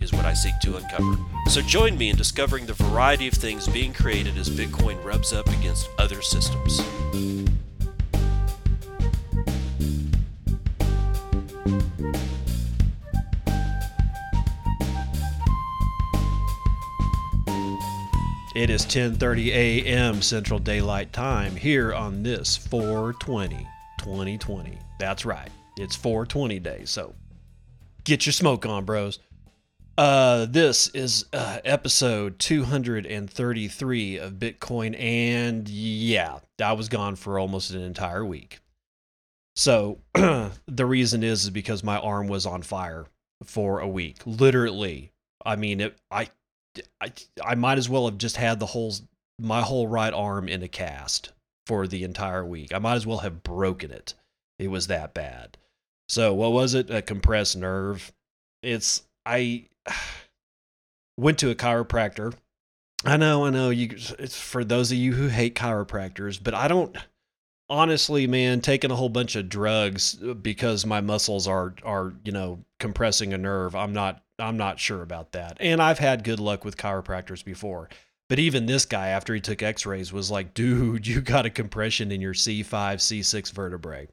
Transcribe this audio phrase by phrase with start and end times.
[0.00, 1.16] is what I seek to uncover.
[1.48, 5.48] So join me in discovering the variety of things being created as Bitcoin rubs up
[5.48, 6.80] against other systems.
[18.58, 20.20] It is 10:30 a.m.
[20.20, 23.64] Central Daylight Time here on this 420
[23.98, 24.78] 2020.
[24.98, 25.48] That's right.
[25.76, 26.84] It's 420 day.
[26.84, 27.14] So
[28.02, 29.20] get your smoke on, bros.
[29.98, 37.72] Uh, this is uh, episode 233 of Bitcoin, and yeah, I was gone for almost
[37.72, 38.60] an entire week.
[39.56, 43.06] So the reason is, is because my arm was on fire
[43.42, 44.18] for a week.
[44.24, 45.10] Literally,
[45.44, 46.28] I mean, it, I,
[47.00, 47.12] I,
[47.44, 48.94] I might as well have just had the whole
[49.40, 51.32] my whole right arm in a cast
[51.66, 52.72] for the entire week.
[52.72, 54.14] I might as well have broken it.
[54.60, 55.58] It was that bad.
[56.08, 56.88] So what was it?
[56.88, 58.12] A compressed nerve.
[58.62, 59.66] It's I
[61.16, 62.34] went to a chiropractor.
[63.04, 63.70] I know, I know.
[63.70, 66.96] You, it's for those of you who hate chiropractors, but I don't.
[67.70, 72.32] Honestly, man, taking a whole bunch of drugs uh, because my muscles are are you
[72.32, 73.76] know compressing a nerve.
[73.76, 75.58] I'm not I'm not sure about that.
[75.60, 77.90] And I've had good luck with chiropractors before.
[78.28, 82.10] But even this guy, after he took x-rays, was like, dude, you got a compression
[82.10, 84.08] in your C5, C6 vertebrae.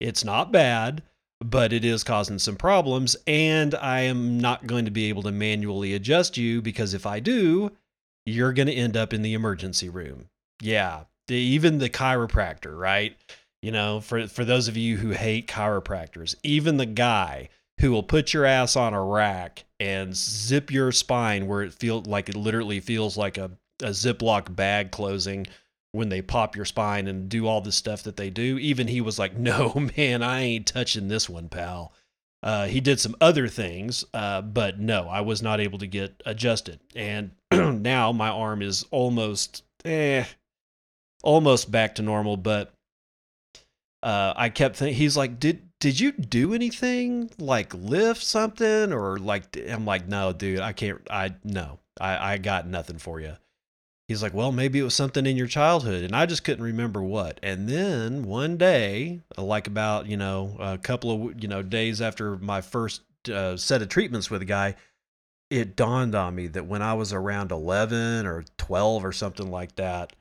[0.00, 1.02] It's not bad
[1.44, 3.16] but it is causing some problems.
[3.26, 7.20] And I am not going to be able to manually adjust you because if I
[7.20, 7.70] do,
[8.24, 10.30] you're going to end up in the emergency room.
[10.62, 13.16] Yeah, the, even the chiropractor, right?
[13.62, 18.02] You know, for for those of you who hate chiropractors, even the guy who will
[18.02, 22.36] put your ass on a rack and zip your spine where it feels like it
[22.36, 23.50] literally feels like a,
[23.82, 25.46] a Ziploc bag closing
[25.94, 28.58] when they pop your spine and do all the stuff that they do.
[28.58, 31.92] Even he was like, no, man, I ain't touching this one, pal.
[32.42, 36.22] Uh, he did some other things, uh, but no, I was not able to get
[36.26, 36.80] adjusted.
[36.94, 40.24] And now my arm is almost, eh,
[41.22, 42.36] almost back to normal.
[42.36, 42.74] But
[44.02, 49.16] uh, I kept thinking, he's like, did did you do anything like lift something or
[49.18, 49.56] like?
[49.56, 51.00] I'm like, no, dude, I can't.
[51.10, 53.36] I no, I I got nothing for you
[54.08, 56.04] he's like, well, maybe it was something in your childhood.
[56.04, 57.40] And I just couldn't remember what.
[57.42, 62.36] And then one day, like about, you know, a couple of, you know, days after
[62.36, 64.76] my first uh, set of treatments with a guy,
[65.50, 69.76] it dawned on me that when I was around 11 or 12 or something like
[69.76, 70.12] that,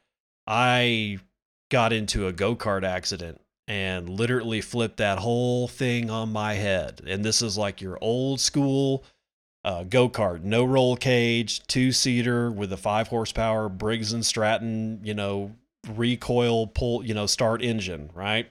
[0.46, 1.20] I
[1.70, 7.02] got into a go kart accident and literally flipped that whole thing on my head.
[7.08, 9.04] And this is like your old school
[9.64, 15.00] uh, go kart, no roll cage, two seater with a five horsepower Briggs and Stratton,
[15.04, 15.56] you know,
[15.96, 18.48] recoil pull, you know, start engine, right?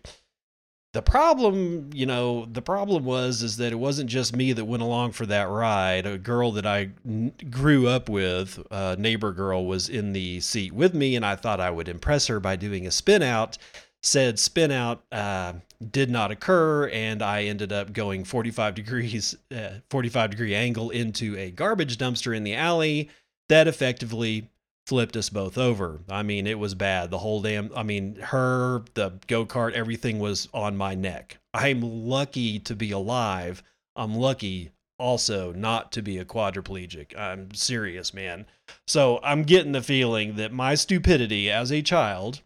[0.94, 4.82] The problem, you know, the problem was is that it wasn't just me that went
[4.82, 6.04] along for that ride.
[6.04, 10.72] A girl that I n- grew up with, a neighbor girl, was in the seat
[10.72, 13.56] with me, and I thought I would impress her by doing a spin out
[14.02, 15.54] said spin out uh,
[15.90, 21.36] did not occur, and I ended up going 45 degrees, uh, 45 degree angle into
[21.36, 23.10] a garbage dumpster in the alley.
[23.48, 24.48] That effectively
[24.86, 26.00] flipped us both over.
[26.08, 27.10] I mean, it was bad.
[27.10, 31.38] The whole damn, I mean, her, the go kart, everything was on my neck.
[31.54, 33.62] I'm lucky to be alive.
[33.94, 37.16] I'm lucky also not to be a quadriplegic.
[37.18, 38.46] I'm serious, man.
[38.86, 42.40] So I'm getting the feeling that my stupidity as a child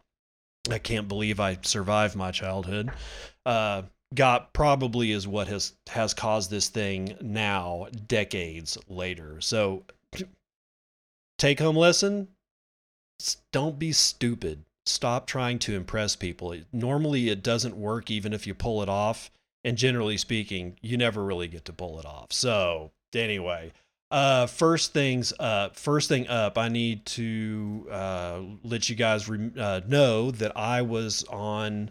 [0.70, 2.90] I can't believe I survived my childhood.
[3.44, 3.82] Uh,
[4.14, 9.40] got probably is what has has caused this thing now decades later.
[9.40, 9.84] So
[11.38, 12.28] take home lesson,
[13.52, 14.64] don't be stupid.
[14.84, 16.54] Stop trying to impress people.
[16.72, 19.30] Normally it doesn't work even if you pull it off,
[19.64, 22.32] and generally speaking, you never really get to pull it off.
[22.32, 23.72] So, anyway,
[24.16, 25.76] uh, first things up.
[25.76, 30.80] First thing up, I need to uh, let you guys re- uh, know that I
[30.80, 31.90] was on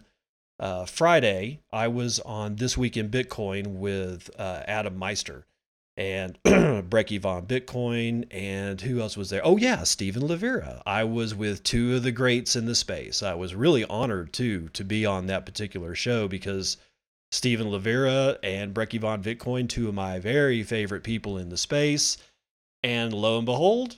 [0.58, 1.60] uh, Friday.
[1.72, 5.46] I was on this week in Bitcoin with uh, Adam Meister
[5.96, 9.42] and Brekkie Von Bitcoin, and who else was there?
[9.44, 10.82] Oh yeah, Stephen Livera.
[10.84, 13.22] I was with two of the greats in the space.
[13.22, 16.76] I was really honored too to be on that particular show because
[17.32, 22.16] Stephen Livera and Brekkie Von Bitcoin, two of my very favorite people in the space.
[22.82, 23.96] And lo and behold,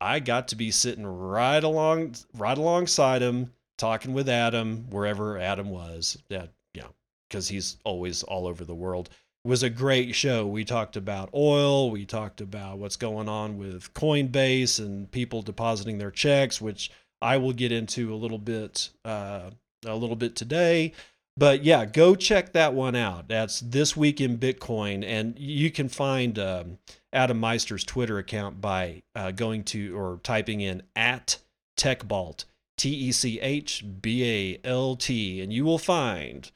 [0.00, 5.70] I got to be sitting right along right alongside him, talking with Adam wherever Adam
[5.70, 6.16] was.
[6.28, 6.94] Yeah, know,
[7.28, 9.08] because he's always all over the world.
[9.44, 10.46] It was a great show.
[10.46, 11.90] We talked about oil.
[11.90, 16.90] We talked about what's going on with Coinbase and people depositing their checks, which
[17.22, 19.50] I will get into a little bit uh,
[19.86, 20.92] a little bit today.
[21.36, 23.28] But yeah, go check that one out.
[23.28, 26.78] That's this week in Bitcoin, and you can find um,
[27.12, 31.38] Adam Meister's Twitter account by uh, going to or typing in at
[31.78, 32.44] TechBalt,
[32.76, 36.50] T E C H B A L T, and you will find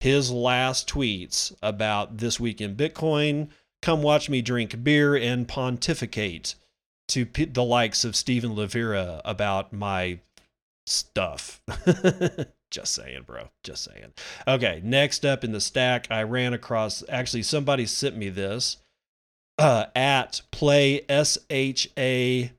[0.00, 3.48] his last tweets about this week in Bitcoin.
[3.82, 6.54] Come watch me drink beer and pontificate
[7.08, 10.18] to the likes of Stephen Livera about my
[10.86, 11.60] stuff.
[12.74, 13.50] Just saying, bro.
[13.62, 14.14] Just saying.
[14.48, 18.78] Okay, next up in the stack, I ran across actually somebody sent me this
[19.58, 22.50] uh, at play S H A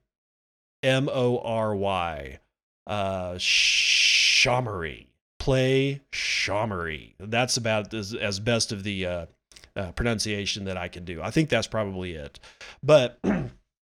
[0.81, 2.39] M O R Y.
[2.87, 5.07] Uh, Shamery.
[5.37, 7.15] Play Shamery.
[7.19, 9.25] That's about as, as best of the uh,
[9.75, 11.21] uh, pronunciation that I can do.
[11.21, 12.39] I think that's probably it.
[12.81, 13.19] But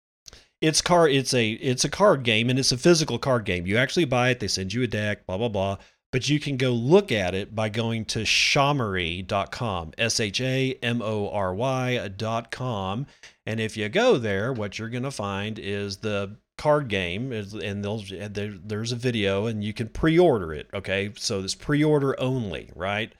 [0.62, 3.66] it's car it's a it's a card game and it's a physical card game.
[3.66, 5.76] You actually buy it, they send you a deck, blah blah blah.
[6.12, 11.00] But you can go look at it by going to shamory.com, S H A M
[11.00, 13.06] O R Y.com.
[13.46, 17.82] And if you go there, what you're going to find is the card game, and
[17.82, 20.68] there's a video, and you can pre order it.
[20.74, 21.12] Okay.
[21.16, 23.10] So this pre order only, right?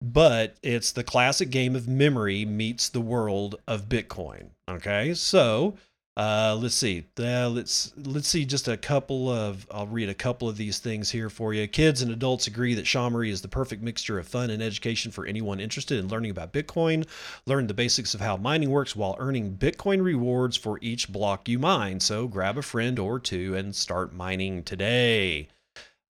[0.00, 4.46] But it's the classic game of memory meets the world of Bitcoin.
[4.68, 5.12] Okay.
[5.12, 5.74] So
[6.14, 7.06] uh, let's see.
[7.18, 9.66] Uh, let's let's see just a couple of.
[9.70, 11.66] I'll read a couple of these things here for you.
[11.66, 15.24] Kids and adults agree that Shamory is the perfect mixture of fun and education for
[15.24, 17.06] anyone interested in learning about Bitcoin.
[17.46, 21.58] Learn the basics of how mining works while earning Bitcoin rewards for each block you
[21.58, 21.98] mine.
[21.98, 25.48] So grab a friend or two and start mining today.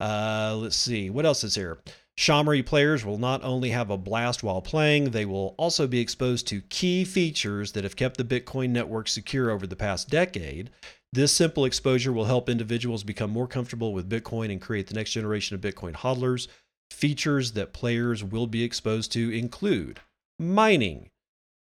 [0.01, 1.77] Uh, let's see what else is here.
[2.17, 6.47] Shamory players will not only have a blast while playing, they will also be exposed
[6.47, 10.69] to key features that have kept the Bitcoin network secure over the past decade.
[11.11, 15.11] This simple exposure will help individuals become more comfortable with Bitcoin and create the next
[15.11, 16.47] generation of Bitcoin hodlers.
[16.91, 19.99] Features that players will be exposed to include
[20.39, 21.09] mining,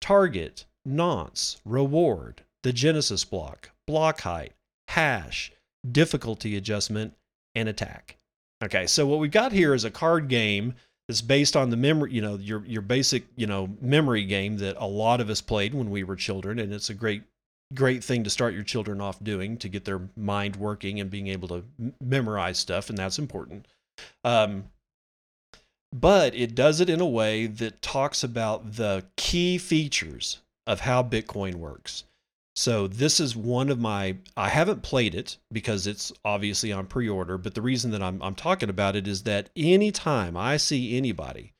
[0.01, 4.53] target, nonce, reward, the Genesis block, block height,
[4.89, 5.51] hash,
[5.89, 7.13] difficulty adjustment,
[7.55, 8.17] and attack.
[8.63, 10.75] Okay, so what we've got here is a card game
[11.07, 14.75] that's based on the memory, you know, your your basic, you know, memory game that
[14.77, 17.23] a lot of us played when we were children, and it's a great
[17.73, 21.27] great thing to start your children off doing to get their mind working and being
[21.27, 23.65] able to m- memorize stuff, and that's important.
[24.23, 24.65] Um,
[25.93, 31.03] but it does it in a way that talks about the key features of how
[31.03, 32.03] Bitcoin works.
[32.55, 37.37] So this is one of my I haven't played it because it's obviously on pre-order,
[37.37, 41.53] but the reason that I'm I'm talking about it is that anytime I see anybody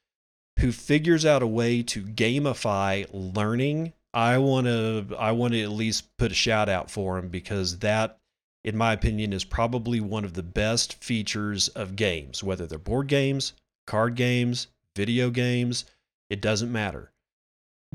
[0.60, 5.72] who figures out a way to gamify learning, I want to I want to at
[5.72, 8.18] least put a shout out for them because that
[8.64, 13.08] in my opinion is probably one of the best features of games, whether they're board
[13.08, 13.54] games,
[13.88, 15.86] card games, video games,
[16.30, 17.11] it doesn't matter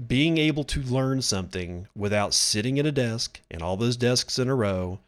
[0.04, 4.48] being able to learn something without sitting at a desk and all those desks in
[4.48, 4.98] a row,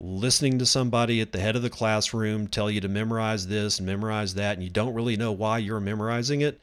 [0.00, 3.86] listening to somebody at the head of the classroom tell you to memorize this and
[3.86, 6.60] memorize that, and you don't really know why you're memorizing it,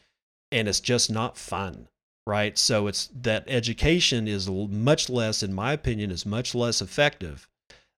[0.51, 1.87] and it's just not fun,
[2.25, 2.57] right?
[2.57, 7.47] So it's that education is much less, in my opinion, is much less effective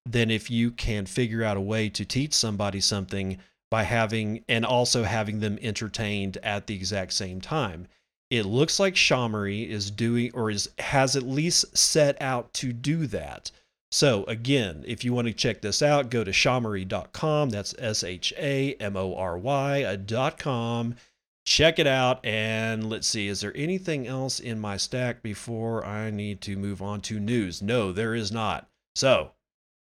[0.04, 3.38] than if you can figure out a way to teach somebody something
[3.70, 7.86] by having and also having them entertained at the exact same time
[8.30, 13.06] it looks like Shamory is doing or is has at least set out to do
[13.08, 13.50] that.
[13.92, 17.50] So again, if you want to check this out, go to shamory.com.
[17.50, 20.94] That's S H A M O R Y.com.
[21.44, 26.10] Check it out and let's see, is there anything else in my stack before I
[26.10, 27.60] need to move on to news?
[27.60, 28.68] No, there is not.
[28.94, 29.32] So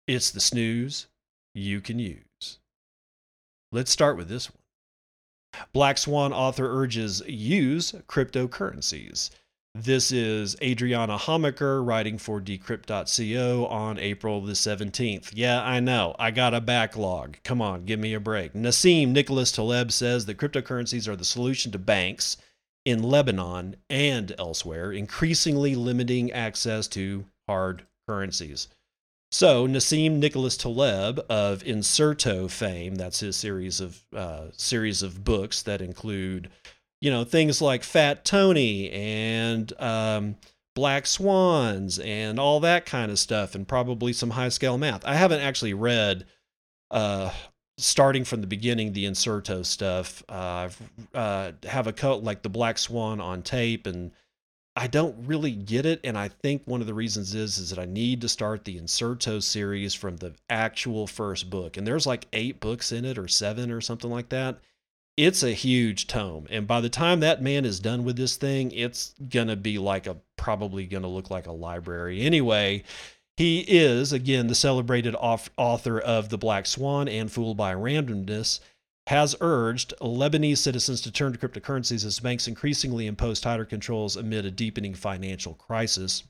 [0.06, 1.08] it's the snooze
[1.56, 2.60] you can use.
[3.72, 4.62] Let's start with this one.
[5.74, 9.30] Black Swan author urges use cryptocurrencies.
[9.76, 15.32] This is Adriana Hamacher writing for Decrypt.co on April the 17th.
[15.36, 16.16] Yeah, I know.
[16.18, 17.38] I got a backlog.
[17.44, 18.54] Come on, give me a break.
[18.54, 22.38] Nassim Nicholas Taleb says that cryptocurrencies are the solution to banks
[22.86, 28.70] in Lebanon and elsewhere, increasingly limiting access to hard currencies.
[29.32, 35.64] So Nassim Nicholas Taleb of Incerto fame, that's his series of uh, series of books
[35.64, 36.50] that include,
[37.02, 40.36] you know, things like Fat Tony and um,
[40.76, 45.04] black swans and all that kind of stuff, and probably some high scale math.
[45.04, 46.26] I haven't actually read,
[46.90, 47.32] uh,
[47.78, 50.24] starting from the beginning, the Incerto stuff.
[50.30, 50.82] Uh, I've
[51.14, 54.12] uh, have a coat like the Black Swan on tape, and
[54.78, 56.00] I don't really get it.
[56.04, 58.78] And I think one of the reasons is is that I need to start the
[58.78, 63.28] Incerto series from the actual first book, and there's like eight books in it or
[63.28, 64.60] seven or something like that
[65.18, 68.72] it's a huge tome and by the time that man is done with this thing
[68.72, 72.84] it's gonna be like a probably gonna look like a library anyway
[73.36, 78.60] he is again the celebrated author of the black swan and fooled by randomness
[79.08, 84.46] has urged lebanese citizens to turn to cryptocurrencies as banks increasingly impose tighter controls amid
[84.46, 86.24] a deepening financial crisis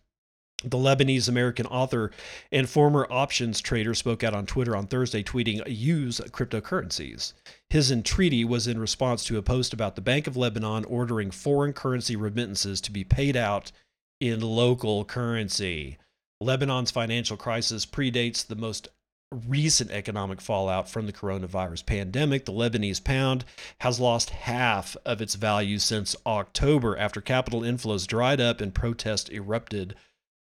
[0.63, 2.11] the Lebanese American author
[2.51, 7.33] and former options trader spoke out on Twitter on Thursday, tweeting, Use cryptocurrencies.
[7.69, 11.73] His entreaty was in response to a post about the Bank of Lebanon ordering foreign
[11.73, 13.71] currency remittances to be paid out
[14.19, 15.99] in local currency.
[16.41, 18.87] Lebanon's financial crisis predates the most
[19.31, 22.45] recent economic fallout from the coronavirus pandemic.
[22.45, 23.45] The Lebanese pound
[23.81, 29.29] has lost half of its value since October after capital inflows dried up and protests
[29.29, 29.95] erupted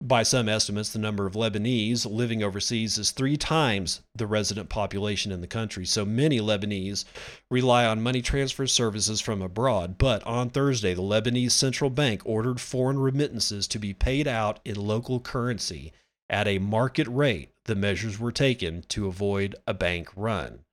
[0.05, 5.31] by some estimates, the number of Lebanese living overseas is three times the resident population
[5.31, 5.87] in the country.
[5.87, 7.05] So many Lebanese
[7.51, 9.99] rely on money transfer services from abroad.
[9.99, 14.75] But on Thursday, the Lebanese central bank ordered foreign remittances to be paid out in
[14.75, 15.93] local currency
[16.31, 17.51] at a market rate.
[17.65, 20.65] The measures were taken to avoid a bank run.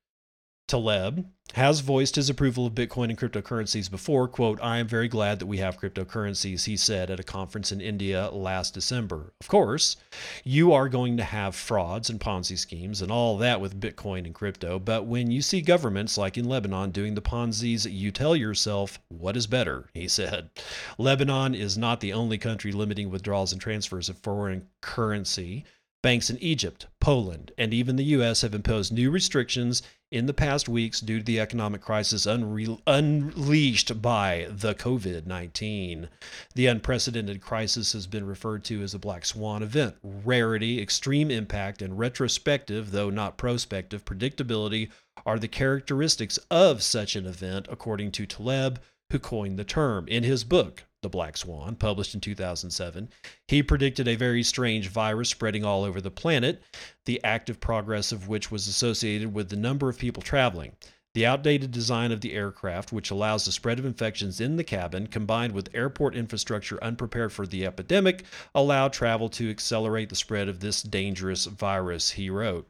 [0.69, 4.27] Taleb has voiced his approval of Bitcoin and cryptocurrencies before.
[4.27, 7.81] Quote, I am very glad that we have cryptocurrencies, he said at a conference in
[7.81, 9.33] India last December.
[9.41, 9.97] Of course,
[10.43, 14.35] you are going to have frauds and Ponzi schemes and all that with Bitcoin and
[14.35, 18.99] crypto, but when you see governments like in Lebanon doing the Ponzi's, you tell yourself,
[19.07, 20.51] what is better, he said.
[20.99, 25.65] Lebanon is not the only country limiting withdrawals and transfers of foreign currency.
[26.01, 28.39] Banks in Egypt, Poland, and even the U.S.
[28.41, 34.01] have imposed new restrictions in the past weeks due to the economic crisis unre- unleashed
[34.01, 36.09] by the COVID 19.
[36.55, 39.95] The unprecedented crisis has been referred to as a black swan event.
[40.03, 44.89] Rarity, extreme impact, and retrospective, though not prospective, predictability
[45.25, 48.79] are the characteristics of such an event, according to Taleb,
[49.11, 50.07] who coined the term.
[50.07, 53.09] In his book, the Black Swan, published in 2007.
[53.47, 56.61] He predicted a very strange virus spreading all over the planet,
[57.05, 60.73] the active progress of which was associated with the number of people traveling.
[61.15, 65.07] The outdated design of the aircraft, which allows the spread of infections in the cabin,
[65.07, 70.59] combined with airport infrastructure unprepared for the epidemic, allowed travel to accelerate the spread of
[70.59, 72.69] this dangerous virus, he wrote.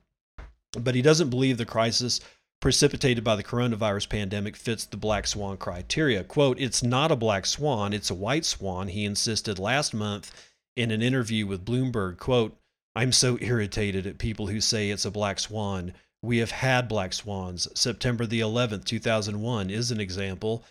[0.71, 2.21] But he doesn't believe the crisis
[2.61, 6.23] precipitated by the coronavirus pandemic fits the black swan criteria.
[6.23, 10.31] Quote, it's not a black swan, it's a white swan, he insisted last month
[10.75, 12.17] in an interview with Bloomberg.
[12.17, 12.57] Quote,
[12.95, 15.93] I'm so irritated at people who say it's a black swan.
[16.21, 17.67] We have had black swans.
[17.79, 20.65] September the 11th, 2001 is an example.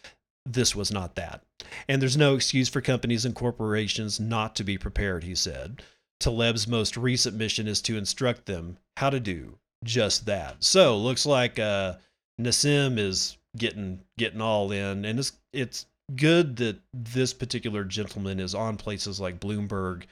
[0.44, 1.42] This was not that.
[1.88, 5.82] And there's no excuse for companies and corporations not to be prepared, he said.
[6.20, 10.56] Taleb's most recent mission is to instruct them how to do just that.
[10.62, 11.94] So looks like uh,
[12.40, 18.54] Nassim is getting getting all in, and it's it's good that this particular gentleman is
[18.54, 20.04] on places like Bloomberg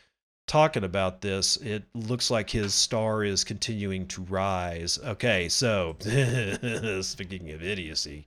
[0.47, 1.57] talking about this.
[1.59, 4.99] It looks like his star is continuing to rise.
[5.05, 5.97] Okay, so
[7.03, 8.27] speaking of idiocy,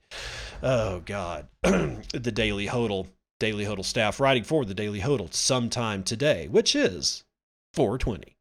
[0.62, 3.06] oh God, the Daily Hodl,
[3.38, 7.24] Daily Hodl staff writing for the Daily Hodl sometime today, which is
[7.74, 8.36] 420.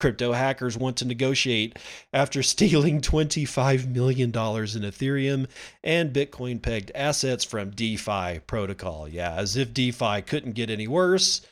[0.00, 1.78] Crypto hackers want to negotiate
[2.12, 5.46] after stealing $25 million in Ethereum
[5.82, 9.08] and Bitcoin pegged assets from DeFi protocol.
[9.08, 11.42] Yeah, as if DeFi couldn't get any worse.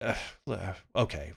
[0.00, 0.14] Uh,
[0.96, 1.32] okay,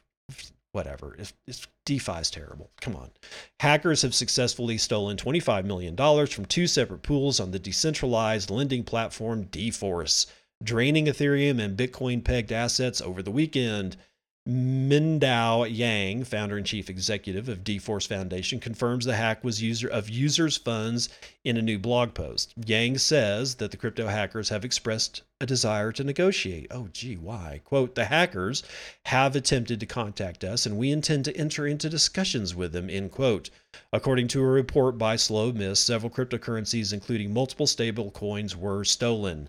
[0.71, 1.15] whatever.
[1.19, 3.11] If, if DeFi is terrible, come on.
[3.59, 5.95] Hackers have successfully stolen $25 million
[6.27, 10.27] from two separate pools on the decentralized lending platform dForce,
[10.63, 13.97] draining Ethereum and Bitcoin pegged assets over the weekend.
[14.45, 20.09] Mindao Yang, founder and chief executive of dForce Foundation, confirms the hack was user of
[20.09, 21.07] users' funds
[21.45, 22.53] in a new blog post.
[22.65, 26.67] Yang says that the crypto hackers have expressed a desire to negotiate.
[26.71, 27.62] Oh, gee, why?
[27.63, 28.63] Quote, the hackers
[29.05, 33.12] have attempted to contact us and we intend to enter into discussions with them, end
[33.12, 33.50] quote.
[33.93, 39.47] According to a report by Slow Mist, several cryptocurrencies, including multiple stable coins, were stolen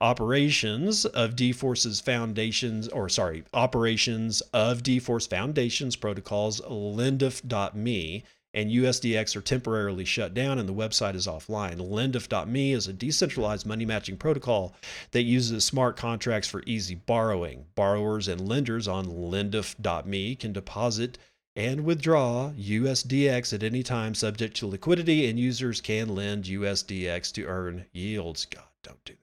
[0.00, 8.24] operations of dForce's foundations, or sorry, operations of dForce Foundation's protocols, lendf.me
[8.54, 11.76] and USDX are temporarily shut down and the website is offline.
[11.76, 14.74] Lendf.me is a decentralized money matching protocol
[15.12, 17.64] that uses smart contracts for easy borrowing.
[17.74, 21.18] Borrowers and lenders on Lendf.me can deposit
[21.54, 27.44] and withdraw USDX at any time subject to liquidity, and users can lend USDX to
[27.44, 28.46] earn yields.
[28.46, 29.21] God, don't do that.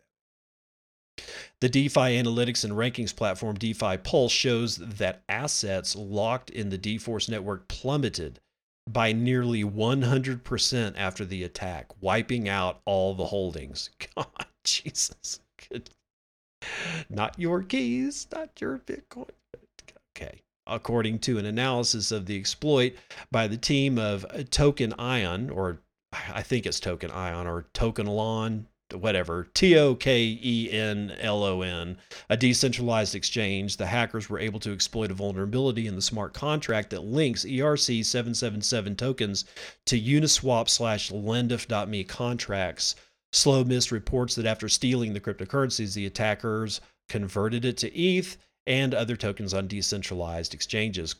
[1.61, 7.29] The DeFi analytics and rankings platform DeFi Pulse shows that assets locked in the dForce
[7.29, 8.39] network plummeted
[8.89, 13.89] by nearly 100% after the attack, wiping out all the holdings.
[14.15, 15.39] God, Jesus.
[15.69, 15.89] Good.
[17.09, 19.29] Not your keys, not your Bitcoin.
[20.15, 20.41] Okay.
[20.67, 22.93] According to an analysis of the exploit
[23.31, 25.79] by the team of Token Ion, or
[26.11, 31.43] I think it's Token Ion or Token Lawn, whatever, T O K E N L
[31.43, 31.97] O N,
[32.29, 36.89] a decentralized exchange, the hackers were able to exploit a vulnerability in the smart contract
[36.89, 39.45] that links ERC 777 tokens
[39.85, 42.95] to Uniswap slash Lendf.me contracts.
[43.31, 48.93] Slow Mist reports that after stealing the cryptocurrencies, the attackers converted it to ETH and
[48.93, 51.15] other tokens on decentralized exchanges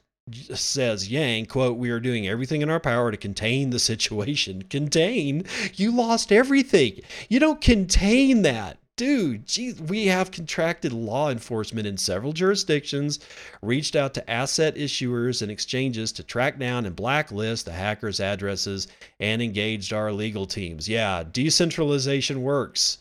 [0.53, 4.63] says Yang, quote, we are doing everything in our power to contain the situation.
[4.69, 5.45] Contain?
[5.75, 7.01] You lost everything.
[7.29, 8.77] You don't contain that.
[9.00, 13.19] Dude, geez, we have contracted law enforcement in several jurisdictions,
[13.62, 18.89] reached out to asset issuers and exchanges to track down and blacklist the hackers' addresses,
[19.21, 20.89] and engaged our legal teams.
[20.89, 22.98] Yeah, decentralization works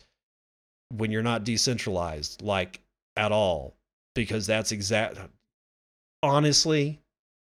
[0.87, 2.79] when you're not decentralized, like
[3.17, 3.75] at all,
[4.15, 5.17] because that's exact.
[6.23, 7.01] Honestly,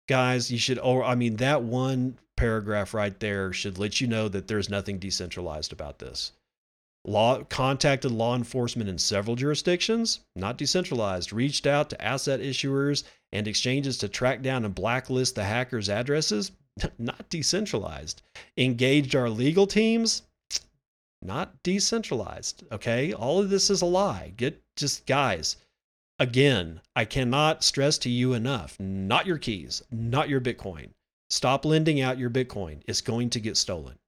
[0.06, 4.28] guys, you should, or I mean, that one paragraph right there should let you know
[4.28, 6.32] that there's nothing decentralized about this.
[7.04, 13.46] Law contacted law enforcement in several jurisdictions, not decentralized, reached out to asset issuers and
[13.46, 16.50] exchanges to track down and blacklist the hackers' addresses,
[16.98, 18.22] not decentralized.
[18.56, 20.22] Engaged our legal teams,
[21.22, 22.64] not decentralized.
[22.72, 23.12] Okay.
[23.12, 24.32] All of this is a lie.
[24.36, 25.56] Get just, guys,
[26.18, 30.88] Again, I cannot stress to you enough not your keys, not your Bitcoin.
[31.28, 32.80] Stop lending out your Bitcoin.
[32.86, 33.98] It's going to get stolen.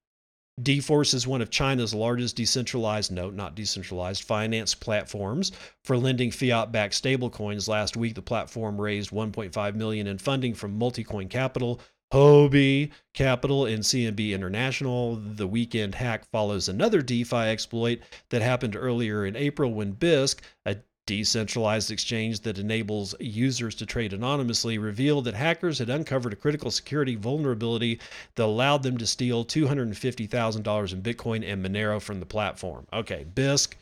[0.62, 5.52] dForce is one of China's largest decentralized, no, not decentralized, finance platforms
[5.84, 7.68] for lending fiat-backed stablecoins.
[7.68, 11.78] Last week, the platform raised 1.5 million in funding from Multicoin Capital,
[12.14, 15.16] Huobi Capital, and CMB International.
[15.16, 20.76] The weekend hack follows another DeFi exploit that happened earlier in April when Bisq, a
[21.08, 26.70] decentralized exchange that enables users to trade anonymously revealed that hackers had uncovered a critical
[26.70, 27.98] security vulnerability
[28.34, 32.86] that allowed them to steal $250,000 in Bitcoin and Monero from the platform.
[32.92, 33.72] Okay, Bisq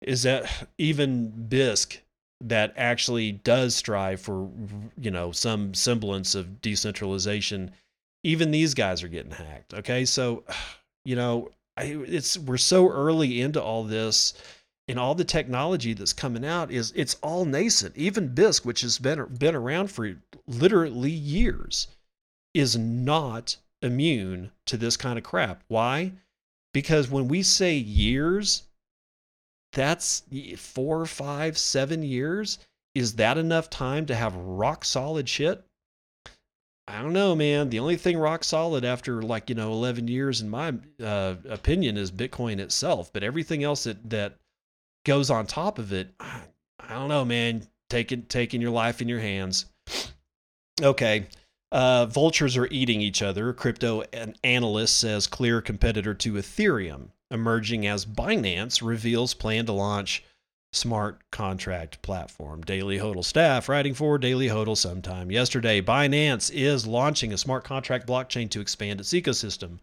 [0.00, 1.98] is that even Bisq
[2.40, 4.48] that actually does strive for
[4.96, 7.70] you know some semblance of decentralization
[8.22, 10.42] even these guys are getting hacked okay so
[11.04, 14.32] you know it's we're so early into all this
[14.90, 17.96] and all the technology that's coming out is it's all nascent.
[17.96, 20.16] Even Bisq, which has been been around for
[20.48, 21.86] literally years,
[22.54, 25.62] is not immune to this kind of crap.
[25.68, 26.10] Why?
[26.74, 28.64] Because when we say years,
[29.72, 30.24] that's
[30.56, 32.58] four, five, seven years.
[32.92, 35.64] Is that enough time to have rock solid shit?
[36.88, 37.70] I don't know, man.
[37.70, 41.96] The only thing rock solid after like you know 11 years, in my uh, opinion,
[41.96, 43.12] is Bitcoin itself.
[43.12, 44.39] But everything else that that
[45.04, 47.66] goes on top of it, I don't know, man.
[47.88, 49.66] Taking taking your life in your hands.
[50.80, 51.26] Okay.
[51.72, 53.52] Uh, vultures are eating each other.
[53.52, 60.24] Crypto an analyst says clear competitor to Ethereum, emerging as Binance reveals plan to launch
[60.72, 62.62] smart contract platform.
[62.62, 65.80] Daily Hodl staff writing for Daily Hodl sometime yesterday.
[65.80, 69.78] Binance is launching a smart contract blockchain to expand its ecosystem.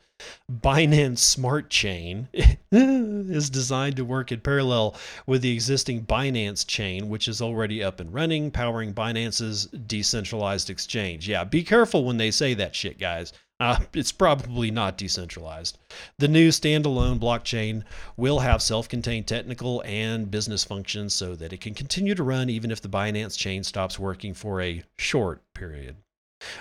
[0.51, 2.27] Binance Smart Chain
[2.71, 4.95] is designed to work in parallel
[5.27, 11.27] with the existing Binance chain, which is already up and running, powering Binance's decentralized exchange.
[11.29, 13.31] Yeah, be careful when they say that shit, guys.
[13.59, 15.77] Uh, it's probably not decentralized.
[16.19, 17.83] The new standalone blockchain
[18.15, 22.49] will have self contained technical and business functions so that it can continue to run
[22.49, 25.95] even if the Binance chain stops working for a short period.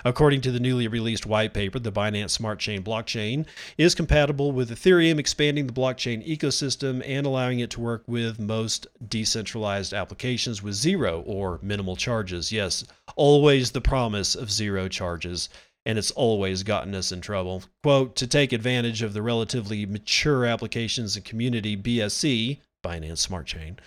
[0.03, 3.45] According to the newly released white paper, the Binance Smart Chain blockchain
[3.77, 8.87] is compatible with Ethereum, expanding the blockchain ecosystem and allowing it to work with most
[9.07, 12.51] decentralized applications with zero or minimal charges.
[12.51, 15.47] Yes, always the promise of zero charges
[15.87, 17.63] and it's always gotten us in trouble.
[17.81, 23.79] Quote, to take advantage of the relatively mature applications and community, BSC, Binance Smart Chain,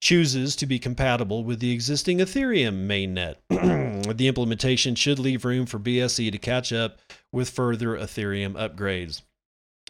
[0.00, 3.36] chooses to be compatible with the existing Ethereum mainnet.
[4.16, 9.20] the implementation should leave room for BSC to catch up with further Ethereum upgrades.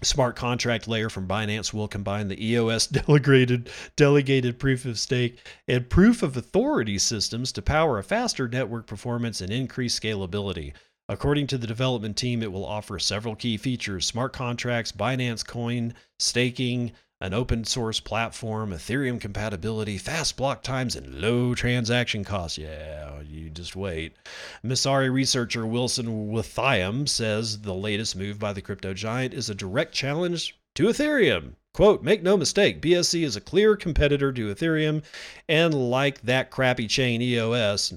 [0.03, 5.88] Smart contract layer from Binance will combine the EOS delegated delegated proof of stake and
[5.88, 10.72] proof of authority systems to power a faster network performance and increase scalability.
[11.12, 15.92] According to the development team, it will offer several key features: smart contracts, Binance Coin,
[16.18, 22.57] staking, an open source platform, Ethereum compatibility, fast block times, and low transaction costs.
[22.57, 24.16] Yeah, you just wait.
[24.64, 29.92] Messari researcher Wilson Withiam says the latest move by the crypto giant is a direct
[29.92, 31.57] challenge to Ethereum.
[31.75, 35.03] Quote, make no mistake, BSC is a clear competitor to Ethereum,
[35.46, 37.92] and like that crappy chain EOS,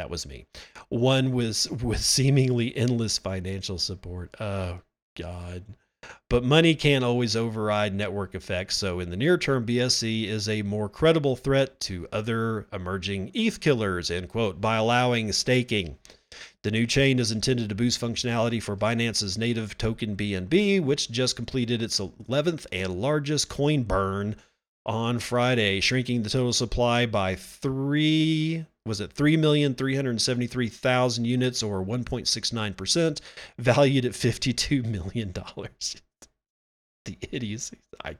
[0.00, 0.46] that was me,
[0.88, 4.34] one was with seemingly endless financial support.
[4.40, 4.80] Oh,
[5.14, 5.62] God.
[6.30, 10.62] But money can't always override network effects, so in the near term, BSC is a
[10.62, 15.98] more credible threat to other emerging ETH killers, end quote, by allowing staking.
[16.62, 21.36] The new chain is intended to boost functionality for Binance's native token BNB, which just
[21.36, 24.36] completed its 11th and largest coin burn
[24.86, 33.20] on Friday, shrinking the total supply by 3 was it 3,373,000 units or 1.69%,
[33.56, 36.02] valued at 52 million dollars.
[37.04, 37.78] the idiocy.
[38.04, 38.16] I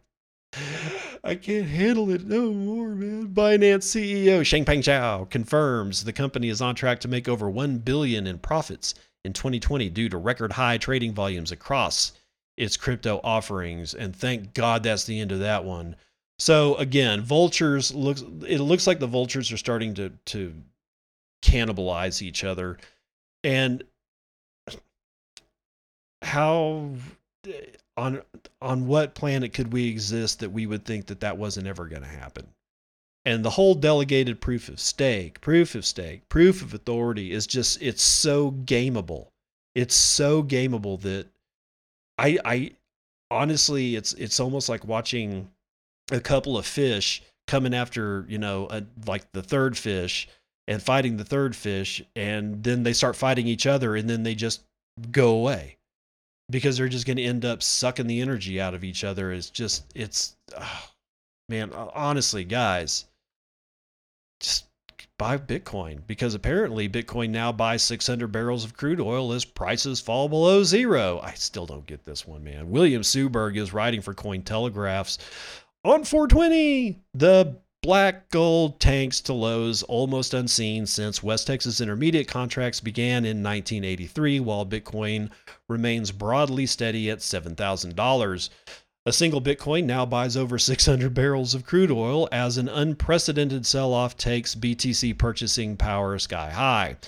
[1.25, 3.35] I can't handle it no more, man.
[3.35, 8.29] Binance CEO Changpeng Zhao confirms the company is on track to make over 1 billion
[8.29, 12.13] in profits in 2020 due to record high trading volumes across
[12.57, 15.97] its crypto offerings and thank God that's the end of that one.
[16.41, 20.55] So again, vultures looks it looks like the vultures are starting to to
[21.45, 22.79] cannibalize each other.
[23.45, 23.85] And
[26.23, 26.93] how
[27.99, 28.23] on
[28.63, 32.03] on what planet could we exist that we would think that that wasn't ever going
[32.03, 32.47] to happen?
[33.27, 37.83] And the whole delegated proof of stake, proof of stake, proof of authority is just
[37.83, 39.27] it's so gameable.
[39.75, 41.27] It's so gameable that
[42.17, 42.71] I I
[43.31, 45.51] honestly it's it's almost like watching
[46.11, 50.29] a couple of fish coming after you know a, like the third fish
[50.69, 54.35] and fighting the third fish and then they start fighting each other and then they
[54.35, 54.63] just
[55.11, 55.77] go away
[56.49, 59.33] because they're just going to end up sucking the energy out of each other.
[59.33, 60.91] It's just it's oh,
[61.49, 63.07] man honestly guys
[64.41, 64.67] just
[65.19, 70.29] buy bitcoin because apparently bitcoin now buys 600 barrels of crude oil as prices fall
[70.29, 71.21] below zero.
[71.23, 72.71] I still don't get this one man.
[72.71, 75.19] William suberg is writing for cointelegraphs
[75.85, 82.81] on 420, the black gold tanks to lows almost unseen since West Texas Intermediate contracts
[82.81, 85.31] began in 1983, while Bitcoin
[85.69, 88.51] remains broadly steady at $7,000.
[89.07, 93.95] A single Bitcoin now buys over 600 barrels of crude oil as an unprecedented sell
[93.95, 96.99] off takes BTC purchasing power sky high.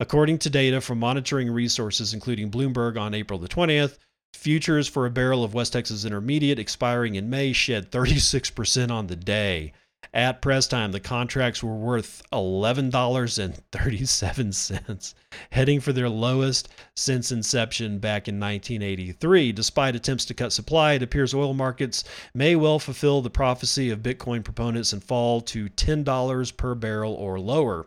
[0.00, 3.98] According to data from monitoring resources, including Bloomberg on April the 20th,
[4.34, 9.16] Futures for a barrel of West Texas Intermediate expiring in May shed 36% on the
[9.16, 9.72] day.
[10.14, 15.14] At press time, the contracts were worth $11.37,
[15.50, 19.52] heading for their lowest since inception back in 1983.
[19.52, 24.02] Despite attempts to cut supply, it appears oil markets may well fulfill the prophecy of
[24.02, 27.86] Bitcoin proponents and fall to $10 per barrel or lower.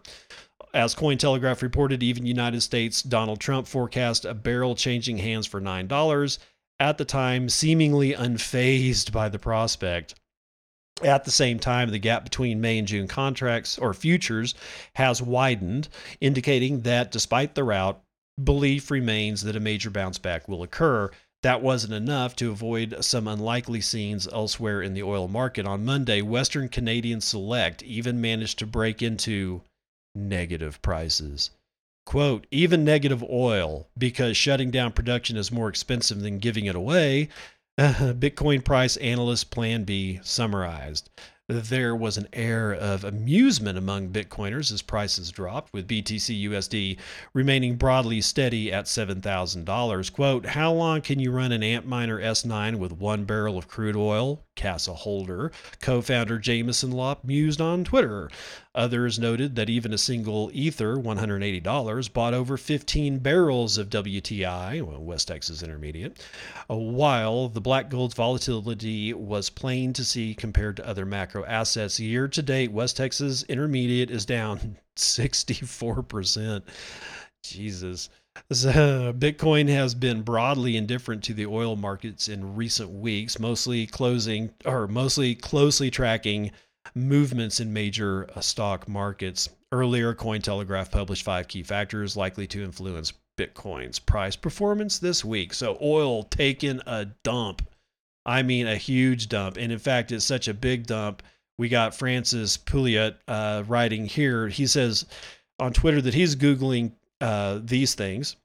[0.74, 6.38] As Cointelegraph reported, even United States Donald Trump forecast a barrel changing hands for $9,
[6.80, 10.16] at the time seemingly unfazed by the prospect.
[11.04, 14.56] At the same time, the gap between May and June contracts or futures
[14.96, 15.90] has widened,
[16.22, 18.02] indicating that despite the rout,
[18.42, 21.10] belief remains that a major bounce back will occur.
[21.44, 25.66] That wasn't enough to avoid some unlikely scenes elsewhere in the oil market.
[25.66, 29.64] On Monday, Western Canadian Select even managed to break into
[30.16, 31.52] negative prices.
[32.06, 37.30] Quote, even negative oil, because shutting down production is more expensive than giving it away,
[37.80, 41.10] Bitcoin price analyst Plan B summarized
[41.52, 46.98] there was an air of amusement among Bitcoiners as prices dropped, with BTC USD
[47.34, 50.14] remaining broadly steady at $7,000.
[50.14, 54.44] Quote, How long can you run an Antminer S9 with one barrel of crude oil?
[54.56, 58.30] Casa Holder, co founder Jameson Lopp, mused on Twitter.
[58.74, 65.04] Others noted that even a single Ether, $180, bought over 15 barrels of WTI, well,
[65.04, 66.26] West Texas Intermediate,
[66.70, 72.00] uh, while the black gold's volatility was plain to see compared to other macro assets.
[72.00, 76.64] Year to date, West Texas Intermediate is down 64%.
[77.44, 78.10] Jesus.
[78.54, 84.52] So, Bitcoin has been broadly indifferent to the oil markets in recent weeks, mostly closing
[84.64, 86.52] or mostly closely tracking
[86.96, 89.50] movements in major uh, stock markets.
[89.72, 95.54] Earlier, Cointelegraph published five key factors likely to influence Bitcoin's price performance this week.
[95.54, 97.68] So, oil taking a dump.
[98.26, 99.58] I mean, a huge dump.
[99.58, 101.24] And in fact, it's such a big dump.
[101.58, 104.48] We got Francis Pouliot uh, writing here.
[104.48, 105.06] He says
[105.60, 106.92] on Twitter that he's Googling
[107.22, 108.36] uh, these things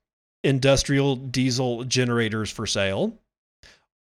[0.45, 3.19] industrial diesel generators for sale,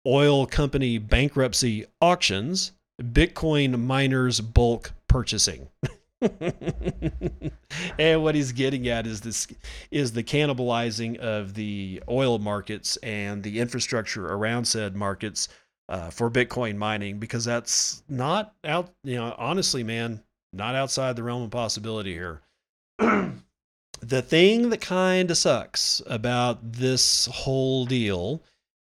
[0.06, 5.68] oil company bankruptcy auctions, Bitcoin miners bulk purchasing.
[7.98, 9.48] and what he's getting at is this
[9.90, 15.48] is the cannibalizing of the oil markets and the infrastructure around said markets
[15.88, 18.90] uh, for Bitcoin mining because that's not out.
[19.04, 22.40] You know, honestly, man, not outside the realm of possibility here.
[22.98, 28.42] the thing that kind of sucks about this whole deal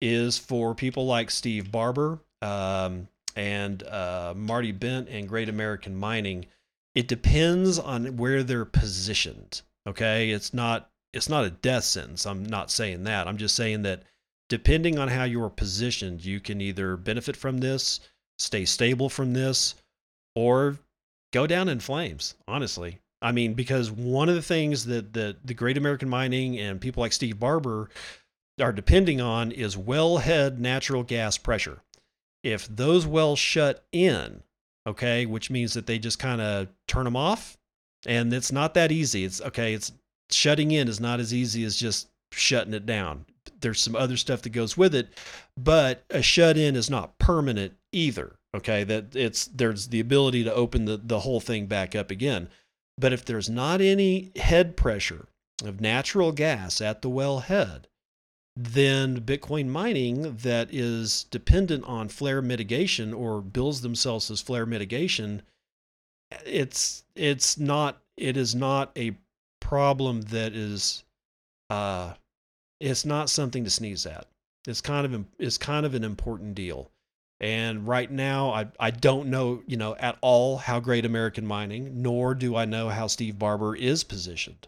[0.01, 6.47] is for people like Steve Barbour um, and uh, Marty Bent and Great American Mining.
[6.95, 9.61] It depends on where they're positioned.
[9.87, 12.25] Okay, it's not it's not a death sentence.
[12.25, 13.27] I'm not saying that.
[13.27, 14.03] I'm just saying that
[14.49, 17.99] depending on how you're positioned, you can either benefit from this,
[18.39, 19.75] stay stable from this,
[20.35, 20.79] or
[21.31, 22.33] go down in flames.
[22.47, 26.81] Honestly, I mean, because one of the things that the, the Great American Mining and
[26.81, 27.89] people like Steve Barbour
[28.59, 31.81] are depending on is wellhead natural gas pressure.
[32.47, 34.41] If those wells shut in,
[34.87, 37.57] okay, which means that they just kind of turn them off,
[38.05, 39.25] and it's not that easy.
[39.25, 39.91] It's okay, it's
[40.31, 43.25] shutting in is not as easy as just shutting it down.
[43.59, 45.09] There's some other stuff that goes with it,
[45.57, 48.37] but a shut in is not permanent either.
[48.55, 52.47] Okay, that it's there's the ability to open the, the whole thing back up again.
[52.97, 55.27] But if there's not any head pressure
[55.65, 57.83] of natural gas at the wellhead,
[58.59, 65.43] then Bitcoin mining that is dependent on flare mitigation or bills themselves as flare mitigation,
[66.43, 69.15] it's it's not it is not a
[69.59, 71.03] problem that is
[71.69, 72.13] uh
[72.79, 74.25] it's not something to sneeze at.
[74.65, 76.89] It's kind of it's kind of an important deal.
[77.39, 82.01] And right now, I, I don't know, you know, at all how great American mining,
[82.01, 84.67] nor do I know how Steve Barbour is positioned.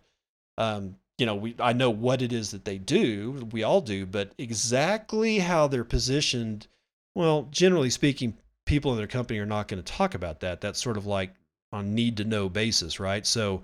[0.60, 4.05] Um, you know, we I know what it is that they do, we all do,
[4.05, 6.67] but exactly how they're positioned,
[7.13, 10.62] well, generally speaking, people in their company are not going to talk about that.
[10.62, 11.34] That's sort of like
[11.71, 13.25] on need to know basis, right?
[13.27, 13.63] So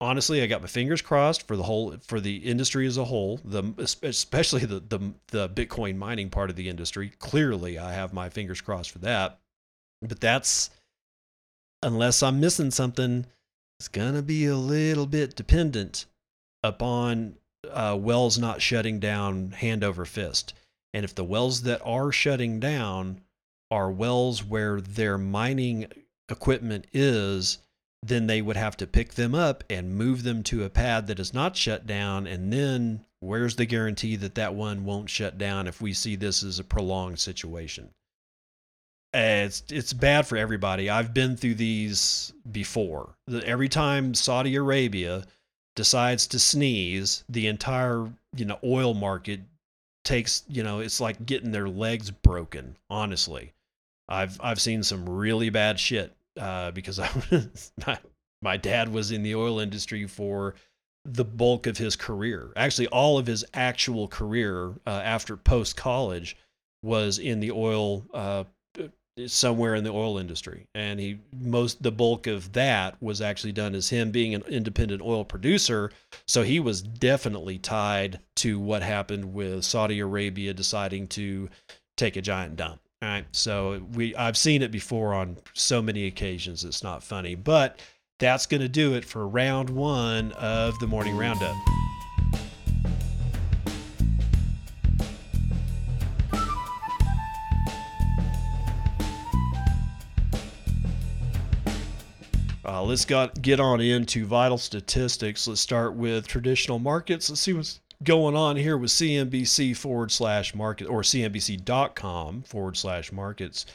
[0.00, 3.38] honestly, I got my fingers crossed for the whole for the industry as a whole,
[3.44, 3.62] the
[4.02, 7.12] especially the the the Bitcoin mining part of the industry.
[7.20, 9.38] Clearly, I have my fingers crossed for that.
[10.02, 10.70] But that's
[11.80, 13.26] unless I'm missing something,
[13.78, 16.06] it's gonna be a little bit dependent
[16.62, 17.36] upon
[17.70, 20.54] uh, wells not shutting down hand over fist.
[20.94, 23.20] And if the wells that are shutting down
[23.70, 25.86] are wells where their mining
[26.28, 27.58] equipment is
[28.02, 31.20] then they would have to pick them up and move them to a pad that
[31.20, 32.26] is not shut down.
[32.26, 36.42] And then where's the guarantee that that one won't shut down if we see this
[36.42, 37.90] as a prolonged situation?
[39.14, 40.88] It's it's bad for everybody.
[40.88, 43.14] I've been through these before.
[43.44, 45.24] Every time Saudi Arabia
[45.74, 49.40] decides to sneeze, the entire you know oil market
[50.04, 52.76] takes you know it's like getting their legs broken.
[52.90, 53.52] Honestly,
[54.08, 57.10] I've I've seen some really bad shit uh, because I
[57.86, 57.98] my,
[58.42, 60.54] my dad was in the oil industry for
[61.04, 62.52] the bulk of his career.
[62.56, 66.36] Actually, all of his actual career uh, after post college
[66.82, 68.44] was in the oil, uh,
[69.26, 73.74] somewhere in the oil industry, and he most the bulk of that was actually done
[73.74, 75.90] as him being an independent oil producer.
[76.26, 81.50] So he was definitely tied to what happened with Saudi Arabia deciding to
[81.96, 82.80] take a giant dump.
[83.02, 83.26] All right.
[83.32, 87.34] So we I've seen it before on so many occasions it's not funny.
[87.34, 87.80] But
[88.18, 91.56] that's going to do it for round 1 of the morning roundup.
[102.64, 105.48] Uh, let's got, get on into vital statistics.
[105.48, 107.28] Let's start with traditional markets.
[107.28, 113.12] Let's see what's going on here with CNBC forward slash market or CNBC.com forward slash
[113.12, 113.66] markets.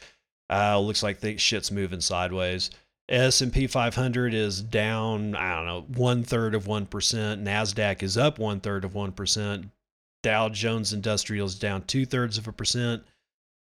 [0.50, 2.71] Uh, looks like the shit's moving sideways.
[3.10, 6.88] S&P 500 is down, I don't know, one third of 1%.
[6.88, 9.69] NASDAQ is up one third of 1%.
[10.23, 13.04] Dow Jones Industrial is down two thirds of a percent.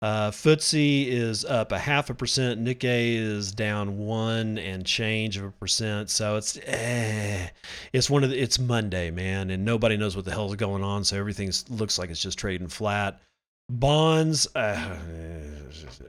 [0.01, 2.63] Uh, FTSE is up a half a percent.
[2.63, 6.09] Nikkei is down one and change of a percent.
[6.09, 7.47] So it's eh,
[7.93, 11.03] it's one of the, it's Monday, man, and nobody knows what the hell's going on.
[11.03, 13.21] So everything looks like it's just trading flat.
[13.69, 14.99] Bonds, uh,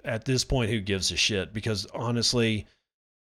[0.04, 1.54] at this point, who gives a shit?
[1.54, 2.66] Because honestly,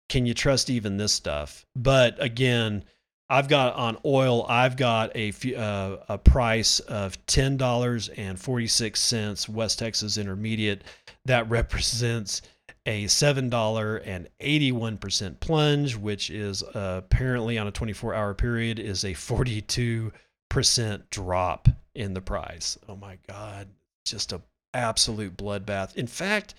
[0.08, 1.66] can you trust even this stuff?
[1.74, 2.84] But again,
[3.33, 4.45] I've got on oil.
[4.47, 10.18] I've got a uh, a price of ten dollars and forty six cents West Texas
[10.18, 10.85] Intermediate.
[11.25, 12.42] That represents
[12.85, 17.95] a seven dollar and eighty one percent plunge, which is uh, apparently on a twenty
[17.95, 20.12] four hour period is a forty two
[20.51, 22.77] percent drop in the price.
[22.87, 23.66] Oh my God,
[24.05, 24.42] just a
[24.75, 25.97] absolute bloodbath.
[25.97, 26.55] In fact,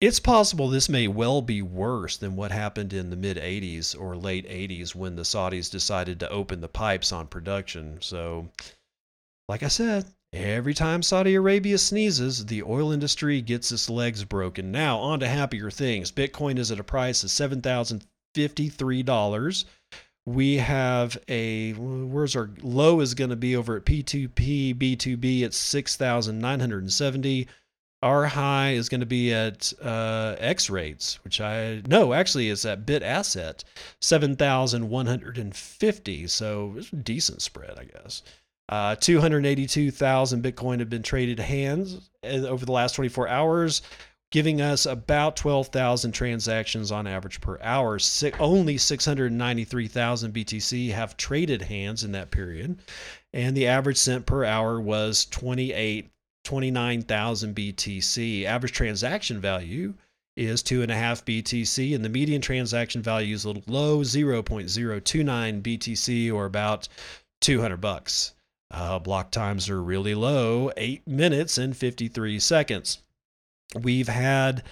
[0.00, 4.14] it's possible this may well be worse than what happened in the mid 80s or
[4.16, 7.96] late 80s when the Saudis decided to open the pipes on production.
[8.00, 8.50] So,
[9.48, 10.04] like I said,
[10.34, 14.70] every time Saudi Arabia sneezes, the oil industry gets its legs broken.
[14.70, 16.12] Now, on to happier things.
[16.12, 19.64] Bitcoin is at a price of $7,053.
[20.26, 25.56] We have a where's our low is going to be over at P2P B2B it's
[25.56, 27.48] 6,970
[28.06, 32.64] our high is going to be at uh, X rates, which I no, actually it's
[32.64, 33.64] at bit asset,
[34.00, 36.28] seven thousand one hundred and fifty.
[36.28, 38.22] So it's a decent spread, I guess.
[38.68, 43.80] Uh, 282,000 Bitcoin have been traded hands uh, over the last 24 hours,
[44.32, 47.98] giving us about 12,000 transactions on average per hour.
[48.40, 52.80] only 693,000 BTC have traded hands in that period,
[53.32, 56.10] and the average sent per hour was 28
[56.46, 58.44] 29,000 BTC.
[58.44, 59.94] Average transaction value
[60.36, 63.98] is two and a half BTC, and the median transaction value is a little low,
[63.98, 66.86] 0.029 BTC, or about
[67.40, 68.34] 200 bucks.
[68.70, 72.98] Uh, block times are really low, eight minutes and 53 seconds.
[73.74, 74.62] We've had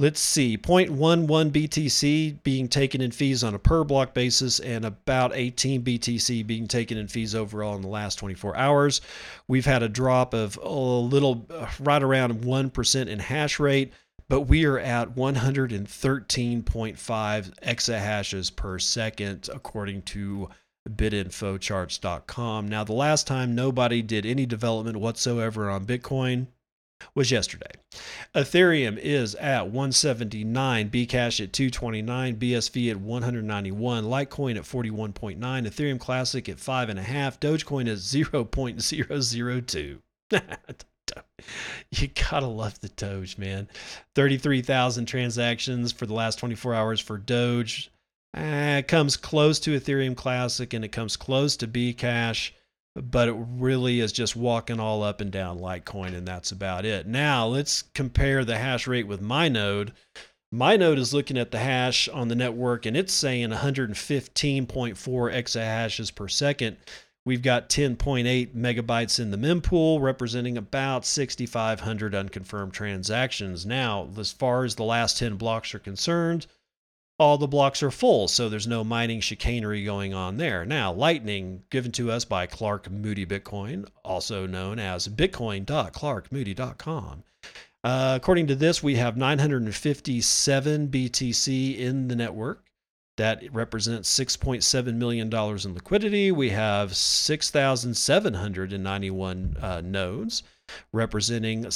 [0.00, 5.32] let's see, 0.11 BTC being taken in fees on a per block basis and about
[5.34, 9.00] 18 BTC being taken in fees overall in the last 24 hours.
[9.48, 13.92] We've had a drop of a little uh, right around 1% in hash rate,
[14.28, 16.64] but we are at 113.5
[17.60, 20.48] exahashes per second according to
[20.88, 22.68] bitinfocharts.com.
[22.68, 26.46] Now, the last time nobody did any development whatsoever on Bitcoin
[27.14, 27.70] was yesterday.
[28.34, 36.48] Ethereum is at 179, Bcash at 229, BSV at 191, Litecoin at 41.9, Ethereum Classic
[36.48, 39.98] at 5.5, Dogecoin at 0.002.
[41.90, 43.68] you gotta love the Doge, man.
[44.14, 47.90] 33,000 transactions for the last 24 hours for Doge.
[48.34, 52.50] Eh, it comes close to Ethereum Classic and it comes close to Bcash
[53.02, 57.06] but it really is just walking all up and down Litecoin, and that's about it.
[57.06, 59.92] Now let's compare the hash rate with my node.
[60.50, 66.14] My node is looking at the hash on the network, and it's saying 115.4 exahashes
[66.14, 66.78] per second.
[67.26, 73.66] We've got 10.8 megabytes in the mempool, representing about 6,500 unconfirmed transactions.
[73.66, 76.46] Now, as far as the last 10 blocks are concerned,
[77.18, 80.64] all the blocks are full, so there's no mining chicanery going on there.
[80.64, 87.24] Now, Lightning, given to us by Clark Moody Bitcoin, also known as bitcoin.clarkmoody.com.
[87.84, 92.64] Uh, according to this, we have 957 BTC in the network.
[93.16, 96.30] That represents $6.7 million in liquidity.
[96.30, 100.44] We have 6,791 uh, nodes,
[100.92, 101.70] representing uh,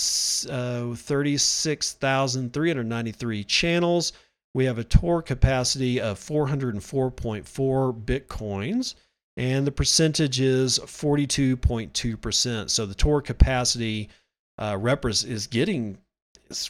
[0.94, 4.12] 36,393 channels
[4.54, 8.94] we have a Tor capacity of 404.4 bitcoins,
[9.36, 12.70] and the percentage is 42.2%.
[12.70, 14.10] So the Tor capacity
[14.58, 15.96] uh, is getting,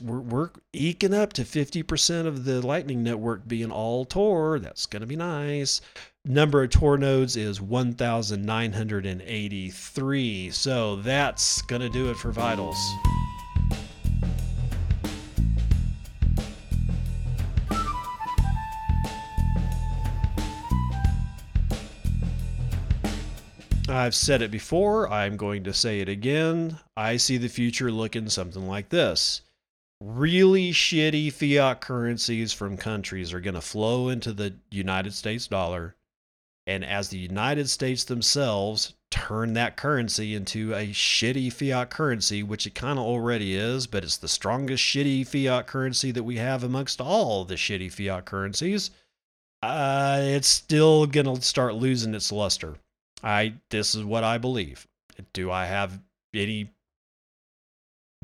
[0.01, 4.61] we're, we're eking up to 50% of the Lightning Network being all Tor.
[4.61, 5.81] That's going to be nice.
[6.25, 10.51] Number of Tor nodes is 1,983.
[10.51, 12.79] So that's going to do it for Vitals.
[23.93, 26.79] I've said it before, I'm going to say it again.
[26.97, 29.43] I see the future looking something like this.
[30.01, 35.95] Really shitty fiat currencies from countries are going to flow into the United States dollar.
[36.67, 42.67] And as the United States themselves turn that currency into a shitty fiat currency, which
[42.67, 46.65] it kind of already is, but it's the strongest shitty fiat currency that we have
[46.65, 48.91] amongst all the shitty fiat currencies,
[49.63, 52.79] uh, it's still going to start losing its luster.
[53.23, 54.87] I this is what I believe.
[55.33, 56.01] Do I have
[56.35, 56.71] any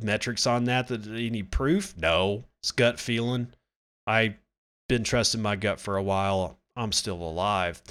[0.01, 0.88] metrics on that?
[0.88, 1.96] That any proof?
[1.96, 3.49] No, it's gut feeling.
[4.07, 4.34] I've
[4.88, 6.59] been trusting my gut for a while.
[6.76, 7.82] I'm still alive.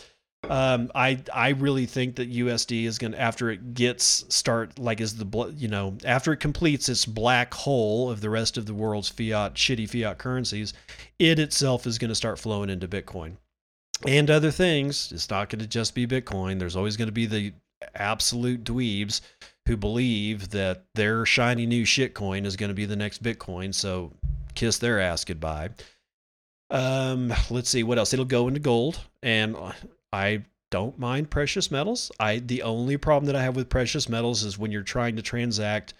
[0.49, 5.01] Um, I I really think that USD is going to after it gets start like
[5.01, 8.73] is the you know after it completes its black hole of the rest of the
[8.73, 10.73] world's fiat shitty fiat currencies,
[11.19, 13.37] it itself is going to start flowing into Bitcoin
[14.05, 15.11] and other things.
[15.11, 16.59] It's not going to just be Bitcoin.
[16.59, 17.53] There's always going to be the
[17.95, 19.21] absolute dweebs
[19.67, 23.73] who believe that their shiny new shitcoin is going to be the next Bitcoin.
[23.73, 24.11] So
[24.55, 25.69] kiss their ass goodbye.
[26.69, 28.13] Um, let's see what else.
[28.13, 29.55] It'll go into gold, and
[30.11, 32.11] I don't mind precious metals.
[32.19, 35.21] I the only problem that I have with precious metals is when you're trying to
[35.21, 35.93] transact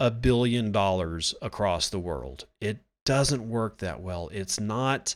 [0.00, 2.46] a billion dollars across the world.
[2.60, 4.30] It doesn't work that well.
[4.32, 5.14] It's not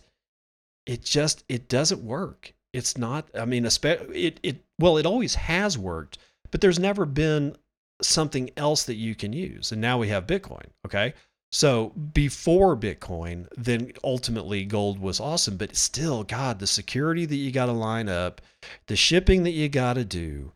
[0.88, 2.52] it just it doesn't work.
[2.72, 6.18] It's not I mean especially it it well it always has worked,
[6.50, 7.54] but there's never been
[8.02, 9.70] something else that you can use.
[9.70, 11.14] And now we have Bitcoin, okay?
[11.50, 17.50] So before Bitcoin, then ultimately gold was awesome, but still, God, the security that you
[17.50, 18.40] got to line up,
[18.86, 20.52] the shipping that you got to do,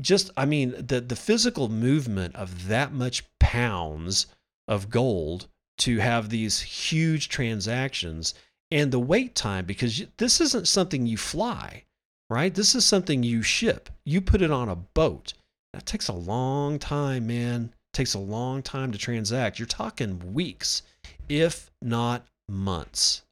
[0.00, 4.26] just, I mean, the, the physical movement of that much pounds
[4.68, 5.48] of gold
[5.78, 8.34] to have these huge transactions
[8.70, 11.84] and the wait time, because this isn't something you fly,
[12.30, 12.54] right?
[12.54, 13.88] This is something you ship.
[14.04, 15.34] You put it on a boat.
[15.72, 19.58] That takes a long time, man takes a long time to transact.
[19.58, 20.82] You're talking weeks,
[21.28, 23.22] if not months,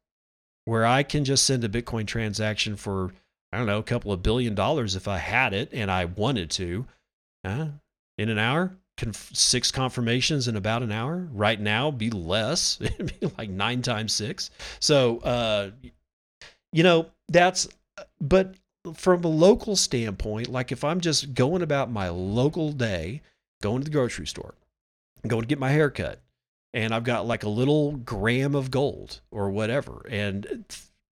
[0.64, 3.12] where I can just send a Bitcoin transaction for,
[3.52, 6.50] I don't know, a couple of billion dollars if I had it and I wanted
[6.52, 6.86] to.
[7.44, 7.68] Uh,
[8.18, 11.28] in an hour, Conf- six confirmations in about an hour.
[11.32, 14.50] Right now, be less, It'd be like nine times six.
[14.80, 15.70] So, uh,
[16.72, 17.68] you know, that's,
[18.20, 18.54] but
[18.94, 23.22] from a local standpoint, like if I'm just going about my local day,
[23.62, 24.54] going to the grocery store,
[25.26, 26.20] going to get my hair cut,
[26.72, 30.06] and I've got like a little gram of gold or whatever.
[30.08, 30.64] And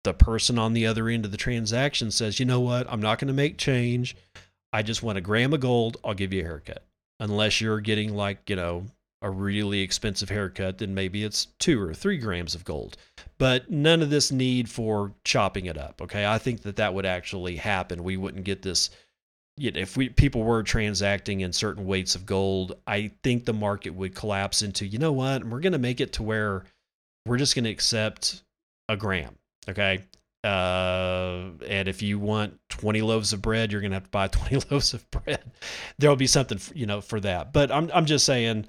[0.03, 2.85] the person on the other end of the transaction says, you know what?
[2.89, 4.15] I'm not going to make change.
[4.71, 5.97] I just want a gram of gold.
[6.03, 6.83] I'll give you a haircut.
[7.19, 8.85] Unless you're getting like, you know,
[9.21, 12.97] a really expensive haircut, then maybe it's two or three grams of gold.
[13.37, 16.01] But none of this need for chopping it up.
[16.01, 16.25] Okay.
[16.25, 18.03] I think that that would actually happen.
[18.03, 18.91] We wouldn't get this
[19.57, 23.53] you know, if we people were transacting in certain weights of gold, I think the
[23.53, 26.63] market would collapse into, you know what, we're going to make it to where
[27.25, 28.43] we're just going to accept
[28.87, 29.35] a gram,
[29.67, 30.03] okay?
[30.43, 34.27] Uh, and if you want 20 loaves of bread, you're going to have to buy
[34.27, 35.51] 20 loaves of bread.
[35.97, 37.53] There'll be something, you know, for that.
[37.53, 38.67] But I'm I'm just saying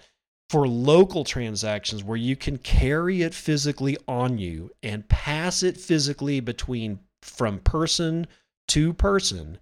[0.51, 6.41] for local transactions where you can carry it physically on you and pass it physically
[6.41, 8.27] between from person
[8.69, 9.59] to person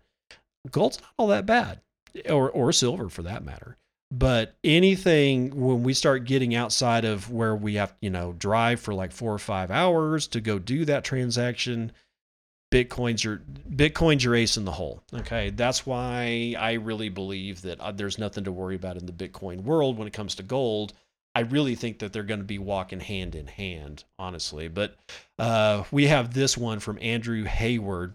[0.70, 1.80] gold's not all that bad,
[2.28, 3.76] or or silver for that matter.
[4.10, 8.94] But anything when we start getting outside of where we have, you know, drive for
[8.94, 11.90] like four or five hours to go do that transaction,
[12.72, 13.38] Bitcoin's your
[13.68, 15.02] Bitcoin's your ace in the hole.
[15.12, 19.12] Okay, that's why I really believe that uh, there's nothing to worry about in the
[19.12, 20.92] Bitcoin world when it comes to gold.
[21.34, 24.68] I really think that they're going to be walking hand in hand, honestly.
[24.68, 24.96] But
[25.38, 28.14] uh, we have this one from Andrew Hayward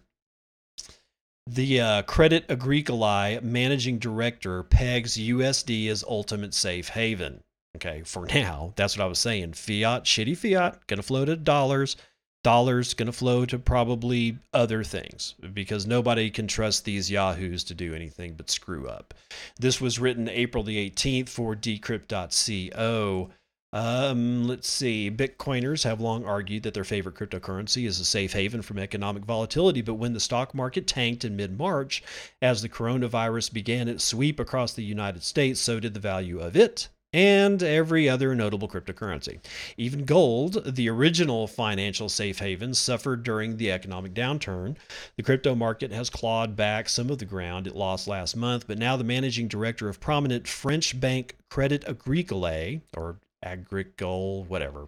[1.48, 7.42] the uh, Credit Agricole managing director pegs USD as ultimate safe haven.
[7.76, 9.54] Okay, for now, that's what I was saying.
[9.54, 11.96] Fiat, shitty fiat, gonna flow to dollars.
[12.44, 17.94] Dollars gonna flow to probably other things because nobody can trust these yahoos to do
[17.94, 19.14] anything but screw up.
[19.60, 23.30] This was written April the 18th for decrypt.co.
[23.74, 25.10] Um, let's see.
[25.10, 29.82] Bitcoiners have long argued that their favorite cryptocurrency is a safe haven from economic volatility,
[29.82, 32.04] but when the stock market tanked in mid March,
[32.42, 36.58] as the coronavirus began its sweep across the United States, so did the value of
[36.58, 39.40] it and every other notable cryptocurrency.
[39.76, 44.78] Even gold, the original financial safe haven, suffered during the economic downturn.
[45.18, 48.78] The crypto market has clawed back some of the ground it lost last month, but
[48.78, 54.88] now the managing director of prominent French bank Credit Agricole, or Agricole, whatever.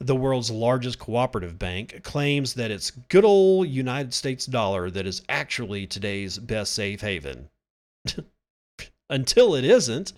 [0.00, 5.22] The world's largest cooperative bank claims that it's good old United States dollar that is
[5.28, 7.48] actually today's best safe haven.
[9.08, 10.12] until it isn't.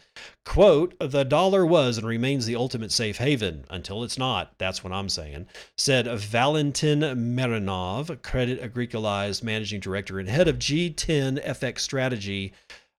[0.45, 4.53] Quote, the dollar was and remains the ultimate safe haven until it's not.
[4.59, 5.47] That's what I'm saying.
[5.76, 12.53] Said Valentin Marinov, Credit Agricole's managing director and head of G10 FX strategy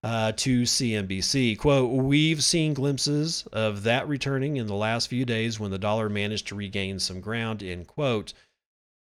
[0.03, 1.57] uh, to CNBC.
[1.57, 6.09] Quote, we've seen glimpses of that returning in the last few days when the dollar
[6.09, 8.33] managed to regain some ground, end quote.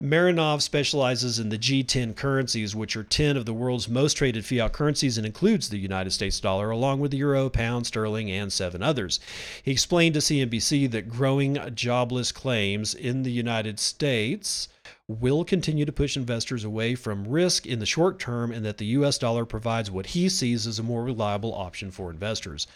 [0.02, 4.74] Marinov specializes in the G10 currencies, which are 10 of the world's most traded fiat
[4.74, 8.82] currencies and includes the United States dollar, along with the euro, pound, sterling, and seven
[8.82, 9.20] others.
[9.62, 14.68] He explained to CNBC that growing jobless claims in the United States
[15.08, 18.86] will continue to push investors away from risk in the short term and that the
[18.86, 22.66] US dollar provides what he sees as a more reliable option for investors.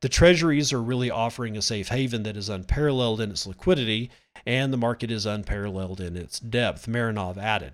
[0.00, 4.10] The treasuries are really offering a safe haven that is unparalleled in its liquidity
[4.44, 7.72] and the market is unparalleled in its depth, Marinov added.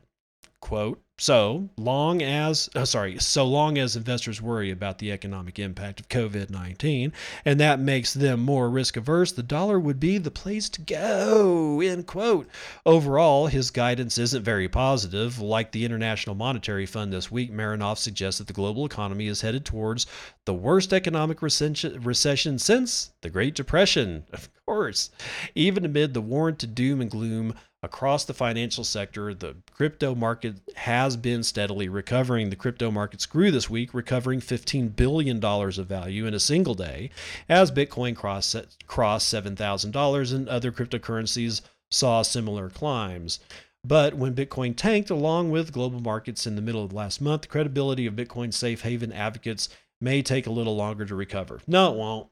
[0.61, 6.01] Quote, so long as, oh, sorry, so long as investors worry about the economic impact
[6.01, 7.13] of COVID 19
[7.45, 11.81] and that makes them more risk averse, the dollar would be the place to go.
[11.81, 12.49] End quote.
[12.85, 15.41] Overall, his guidance isn't very positive.
[15.41, 19.65] Like the International Monetary Fund this week, Marinov suggests that the global economy is headed
[19.65, 20.07] towards
[20.47, 24.25] the worst economic recession since the Great Depression.
[24.35, 25.11] Of course.
[25.55, 27.55] Even amid the warranted doom and gloom
[27.85, 32.51] across the financial sector, the crypto market has been steadily recovering.
[32.51, 37.11] The crypto markets grew this week, recovering $15 billion of value in a single day
[37.49, 41.61] as Bitcoin crossed, crossed $7,000 and other cryptocurrencies
[41.91, 43.39] saw similar climbs.
[43.87, 47.49] But when Bitcoin tanked, along with global markets in the middle of last month, the
[47.49, 49.69] credibility of Bitcoin safe haven advocates
[50.01, 51.61] may take a little longer to recover.
[51.67, 52.29] No, it won't.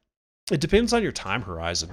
[0.51, 1.91] It depends on your time horizon.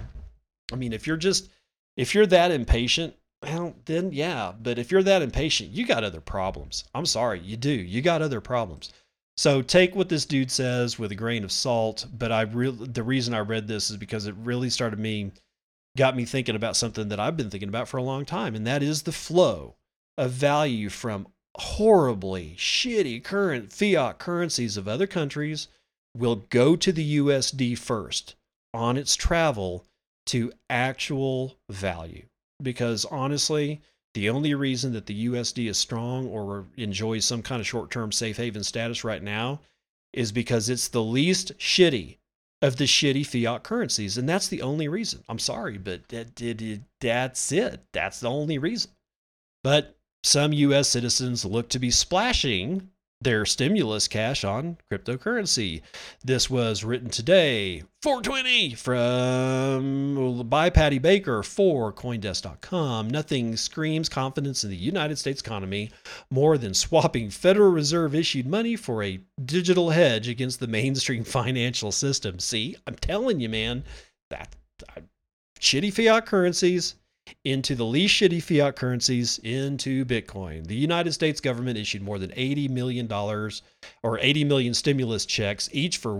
[0.72, 1.50] I mean, if you're just
[1.96, 4.54] if you're that impatient well, then yeah.
[4.62, 6.84] But if you're that impatient, you got other problems.
[6.94, 7.72] I'm sorry, you do.
[7.72, 8.92] You got other problems.
[9.38, 12.06] So take what this dude says with a grain of salt.
[12.12, 15.32] But I really, the reason I read this is because it really started me,
[15.98, 18.68] got me thinking about something that I've been thinking about for a long time, and
[18.68, 19.76] that is the flow
[20.18, 25.68] of value from horribly shitty current fiat currencies of other countries
[26.16, 28.36] will go to the USD first
[28.74, 29.86] on its travel
[30.26, 32.29] to actual value
[32.62, 33.82] because honestly,
[34.14, 38.12] the only reason that the USD is strong or enjoys some kind of short term
[38.12, 39.62] safe haven status right now
[40.14, 42.18] is because it's the least shitty
[42.62, 44.18] of the shitty fiat currencies.
[44.18, 45.24] And that's the only reason.
[45.30, 47.84] I'm sorry, but that, that, that's it.
[47.94, 48.92] That's the only reason.
[49.64, 52.90] But some US citizens look to be splashing
[53.22, 55.82] their stimulus cash on cryptocurrency.
[56.24, 63.10] This was written today, 420 from by Paddy Baker for Coindesk.com.
[63.10, 65.92] Nothing screams confidence in the United States economy
[66.32, 71.92] more than swapping Federal Reserve issued money for a digital hedge against the mainstream financial
[71.92, 72.40] system.
[72.40, 73.84] See, I'm telling you, man,
[74.30, 74.56] that
[74.96, 75.02] uh,
[75.60, 76.96] shitty fiat currencies
[77.44, 80.68] into the least shitty fiat currencies into Bitcoin.
[80.68, 85.98] The United States government issued more than $80 million or 80 million stimulus checks, each
[85.98, 86.16] for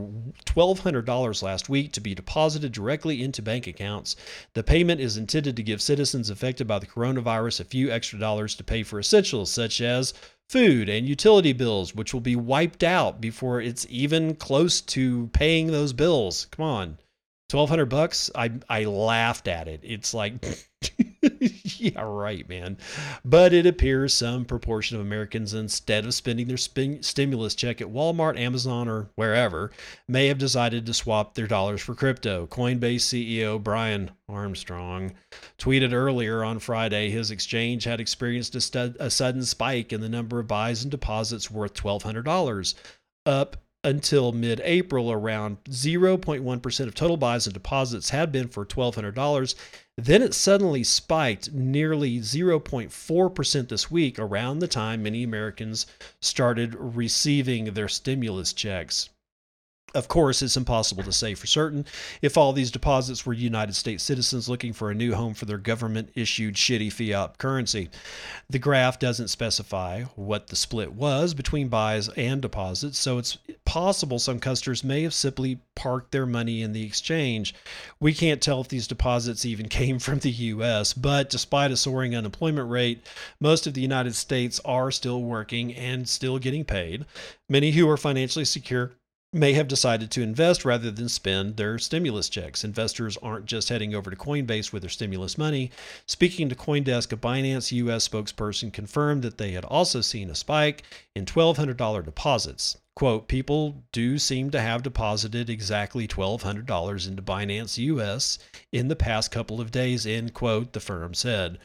[0.46, 4.16] $1,200 last week to be deposited directly into bank accounts.
[4.54, 8.56] The payment is intended to give citizens affected by the coronavirus a few extra dollars
[8.56, 10.14] to pay for essentials such as
[10.50, 15.68] food and utility bills, which will be wiped out before it's even close to paying
[15.68, 16.48] those bills.
[16.52, 16.98] Come on.
[17.52, 18.30] 1200 bucks?
[18.36, 19.80] I i laughed at it.
[19.84, 20.34] It's like
[21.80, 22.78] yeah right man.
[23.26, 27.88] But it appears some proportion of americans instead of spending their spin- stimulus check at
[27.88, 29.72] walmart amazon or wherever
[30.08, 32.48] may have decided to swap their dollars for crypto.
[32.48, 35.14] Coinbase ceo brian armstrong
[35.58, 40.40] tweeted earlier on friday his exchange had experienced a, a sudden spike in the number
[40.40, 42.76] of buys and deposits worth $1200
[43.26, 49.56] up until mid April, around 0.1% of total buys and deposits had been for $1,200.
[49.98, 55.86] Then it suddenly spiked nearly 0.4% this week, around the time many Americans
[56.22, 59.10] started receiving their stimulus checks.
[59.96, 61.86] Of course, it's impossible to say for certain
[62.22, 65.58] if all these deposits were United States citizens looking for a new home for their
[65.58, 67.90] government issued shitty fiat currency.
[68.50, 74.20] The graph doesn't specify what the split was between buys and deposits, so it's possible
[74.20, 77.56] some customers may have simply parked their money in the exchange.
[78.00, 82.16] We can't tell if these deposits even came from the US, but despite a soaring
[82.16, 83.06] unemployment rate,
[83.40, 87.06] most of the United States are still working and still getting paid.
[87.48, 88.92] Many who are financially secure
[89.32, 92.64] may have decided to invest rather than spend their stimulus checks.
[92.64, 95.70] Investors aren't just heading over to Coinbase with their stimulus money.
[96.08, 100.84] Speaking to Coindesk, a Binance US spokesperson confirmed that they had also seen a spike
[101.16, 102.78] in $1,200 deposits.
[102.96, 108.40] Quote, people do seem to have deposited exactly $1,200 into Binance US
[108.72, 111.60] in the past couple of days, end quote, the firm said.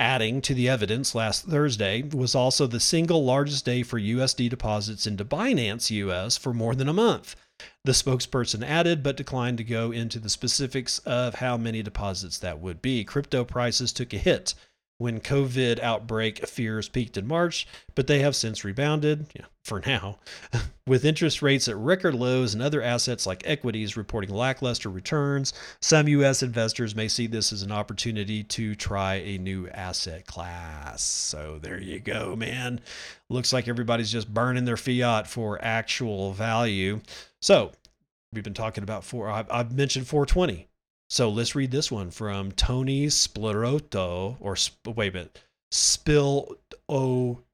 [0.00, 5.08] Adding to the evidence, last Thursday was also the single largest day for USD deposits
[5.08, 7.34] into Binance US for more than a month.
[7.84, 12.60] The spokesperson added, but declined to go into the specifics of how many deposits that
[12.60, 13.02] would be.
[13.02, 14.54] Crypto prices took a hit
[14.98, 20.18] when COVID outbreak fears peaked in March, but they have since rebounded, yeah, for now,
[20.88, 25.52] with interest rates at record lows and other assets like equities reporting lackluster returns.
[25.80, 26.42] Some U.S.
[26.42, 31.04] investors may see this as an opportunity to try a new asset class.
[31.04, 32.80] So there you go, man.
[33.30, 37.00] Looks like everybody's just burning their fiat for actual value.
[37.40, 37.70] So
[38.32, 39.30] we've been talking about four.
[39.30, 40.66] I've, I've mentioned 420.
[41.10, 44.56] So let's read this one from Tony Splorotto, or
[44.92, 45.42] wait a minute,
[45.72, 46.58] Spilotro,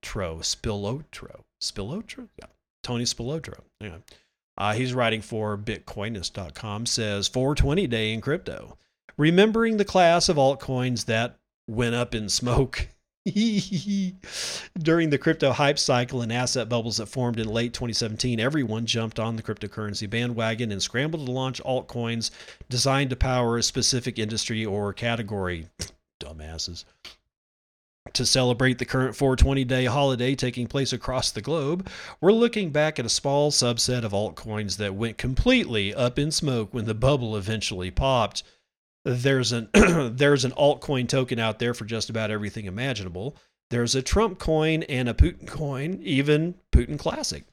[0.03, 2.47] Spilotro, Spilotro, yeah,
[2.83, 3.61] Tony Spilotro.
[3.81, 3.99] Yeah.
[4.57, 6.87] Uh, he's writing for Bitcoinist.com.
[6.87, 8.77] Says 420 day in crypto,
[9.17, 11.39] remembering the class of altcoins that
[11.69, 12.89] went up in smoke.
[14.79, 19.19] During the crypto hype cycle and asset bubbles that formed in late 2017, everyone jumped
[19.19, 22.31] on the cryptocurrency bandwagon and scrambled to launch altcoins
[22.69, 25.69] designed to power a specific industry or category.
[26.21, 26.85] Dumbasses.
[28.13, 31.89] To celebrate the current 420 day holiday taking place across the globe,
[32.21, 36.75] we're looking back at a small subset of altcoins that went completely up in smoke
[36.75, 38.43] when the bubble eventually popped
[39.05, 39.69] there's an
[40.17, 43.37] there's an altcoin token out there for just about everything imaginable.
[43.71, 47.45] There's a Trump coin and a Putin coin, even Putin Classic.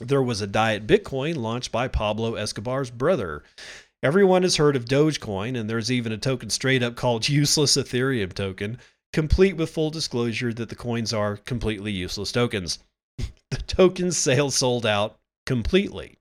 [0.00, 3.42] There was a Diet Bitcoin launched by Pablo Escobar's brother.
[4.02, 8.32] Everyone has heard of Dogecoin, and there's even a token straight up called Useless Ethereum
[8.32, 8.78] Token,
[9.12, 12.78] complete with full disclosure that the coins are completely useless tokens.
[13.50, 16.18] the token sale sold out completely.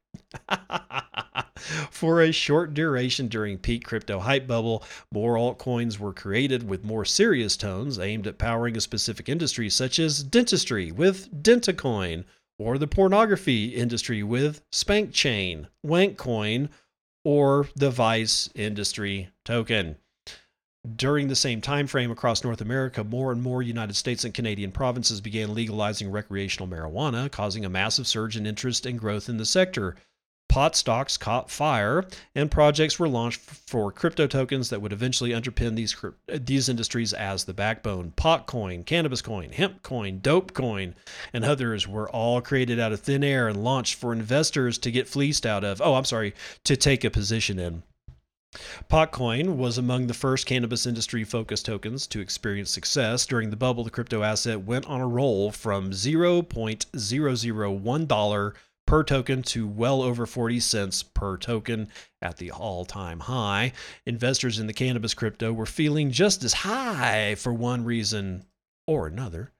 [1.91, 7.03] For a short duration during peak crypto hype bubble, more altcoins were created with more
[7.05, 12.25] serious tones aimed at powering a specific industry, such as dentistry with Dentacoin,
[12.59, 16.69] or the pornography industry with SpankChain, Wankcoin,
[17.23, 19.97] or the Vice industry token.
[20.95, 24.71] During the same time frame across North America, more and more United States and Canadian
[24.71, 29.45] provinces began legalizing recreational marijuana, causing a massive surge in interest and growth in the
[29.45, 29.95] sector.
[30.47, 35.75] Pot stocks caught fire, and projects were launched for crypto tokens that would eventually underpin
[35.75, 35.95] these
[36.27, 38.11] these industries as the backbone.
[38.11, 40.95] Pot coin, cannabis coin, hemp coin, dope coin,
[41.33, 45.07] and others were all created out of thin air and launched for investors to get
[45.07, 45.81] fleeced out of.
[45.81, 46.33] Oh, I'm sorry,
[46.63, 47.83] to take a position in.
[48.89, 53.25] Potcoin was among the first cannabis industry focused tokens to experience success.
[53.25, 58.53] During the bubble, the crypto asset went on a roll from $0.001
[58.87, 61.89] per token to well over 40 cents per token
[62.21, 63.73] at the all time high.
[64.05, 68.45] Investors in the cannabis crypto were feeling just as high for one reason
[68.87, 69.51] or another.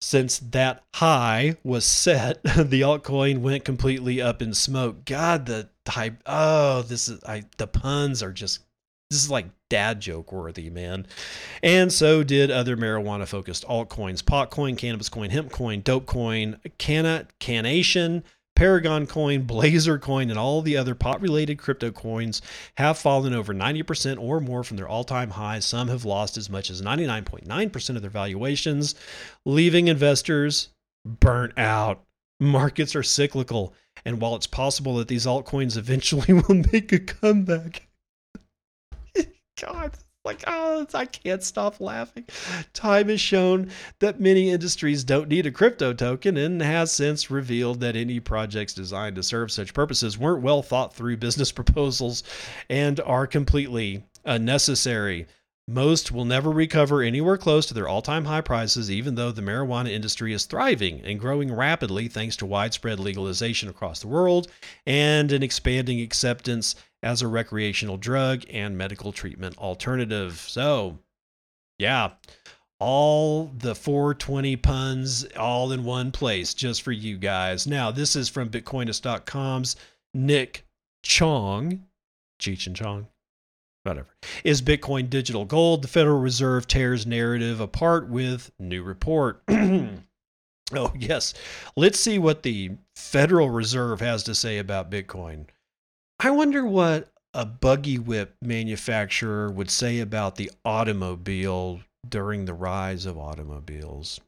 [0.00, 5.04] Since that high was set, the altcoin went completely up in smoke.
[5.04, 5.68] God, the
[6.26, 7.44] Oh, this is I.
[7.56, 8.60] The puns are just.
[9.10, 11.06] This is like dad joke worthy, man.
[11.62, 17.26] And so did other marijuana focused altcoins: Potcoin, Cannabis Coin, Hemp Coin, Dope Coin, Canna,
[17.40, 18.22] Canation,
[18.58, 22.42] Paragon Coin, Blazer Coin, and all the other pot related crypto coins
[22.76, 25.64] have fallen over 90% or more from their all time highs.
[25.64, 28.96] Some have lost as much as 99.9% of their valuations,
[29.46, 30.70] leaving investors
[31.06, 32.02] burnt out.
[32.40, 33.74] Markets are cyclical
[34.04, 37.88] and while it's possible that these altcoins eventually will make a comeback,
[39.60, 42.26] God, like, oh, I can't stop laughing.
[42.74, 43.70] Time has shown
[44.00, 48.74] that many industries don't need a crypto token and has since revealed that any projects
[48.74, 52.22] designed to serve such purposes weren't well thought through business proposals
[52.68, 55.26] and are completely unnecessary.
[55.70, 59.42] Most will never recover anywhere close to their all time high prices, even though the
[59.42, 64.48] marijuana industry is thriving and growing rapidly thanks to widespread legalization across the world
[64.86, 70.42] and an expanding acceptance as a recreational drug and medical treatment alternative.
[70.48, 71.00] So,
[71.78, 72.12] yeah,
[72.80, 77.66] all the 420 puns all in one place just for you guys.
[77.66, 79.76] Now, this is from Bitcoinist.com's
[80.14, 80.64] Nick
[81.02, 81.84] Chong,
[82.40, 83.08] Cheech and Chong
[83.88, 84.08] whatever.
[84.44, 85.82] Is Bitcoin digital gold?
[85.82, 89.42] The Federal Reserve tears narrative apart with new report.
[89.48, 91.34] oh, yes.
[91.76, 95.46] Let's see what the Federal Reserve has to say about Bitcoin.
[96.20, 103.06] I wonder what a buggy whip manufacturer would say about the automobile during the rise
[103.06, 104.20] of automobiles.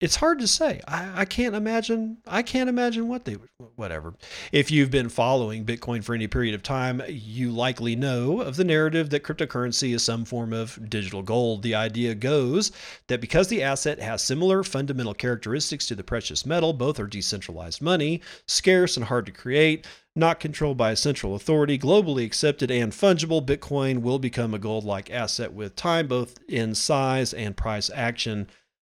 [0.00, 0.80] It's hard to say.
[0.88, 2.18] I, I can't imagine.
[2.26, 3.36] I can't imagine what they
[3.76, 4.14] whatever.
[4.50, 8.64] If you've been following Bitcoin for any period of time, you likely know of the
[8.64, 11.62] narrative that cryptocurrency is some form of digital gold.
[11.62, 12.72] The idea goes
[13.08, 17.82] that because the asset has similar fundamental characteristics to the precious metal, both are decentralized
[17.82, 19.86] money, scarce and hard to create,
[20.16, 24.84] not controlled by a central authority, globally accepted and fungible, Bitcoin will become a gold
[24.84, 28.48] like asset with time, both in size and price action.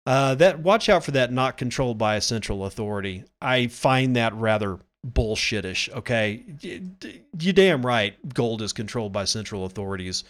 [0.09, 3.25] Uh, that watch out for that not controlled by a central authority.
[3.43, 5.93] I find that rather bullshittish.
[5.97, 6.47] Okay,
[7.39, 8.17] you damn right.
[8.33, 10.25] Gold is controlled by central authorities,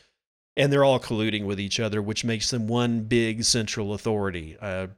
[0.56, 4.56] and they're all colluding with each other, which makes them one big central authority.
[4.60, 4.88] Uh,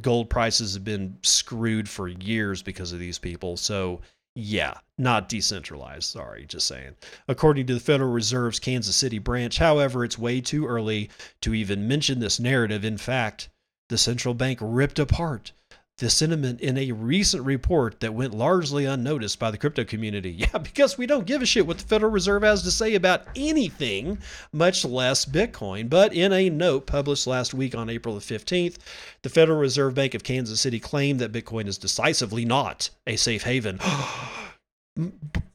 [0.00, 3.56] gold prices have been screwed for years because of these people.
[3.56, 4.00] So
[4.34, 6.10] yeah, not decentralized.
[6.10, 6.96] Sorry, just saying.
[7.28, 11.08] According to the Federal Reserve's Kansas City branch, however, it's way too early
[11.42, 12.84] to even mention this narrative.
[12.84, 13.48] In fact,
[13.88, 15.52] the central bank ripped apart
[15.98, 20.24] the sentiment in a recent report that went largely unnoticed by the crypto community.
[20.44, 23.26] Yeah, because we don't give a shit what the Federal Reserve has to say about
[23.36, 24.18] anything,
[24.52, 25.88] much less Bitcoin.
[25.88, 28.76] But in a note published last week on April the 15th,
[29.22, 33.44] the Federal Reserve Bank of Kansas City claimed that Bitcoin is decisively not a safe
[33.44, 33.78] haven.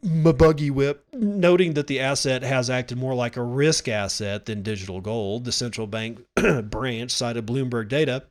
[0.02, 5.02] buggy whip, noting that the asset has acted more like a risk asset than digital
[5.02, 5.46] gold.
[5.46, 6.20] The central bank
[6.64, 8.26] branch cited Bloomberg data,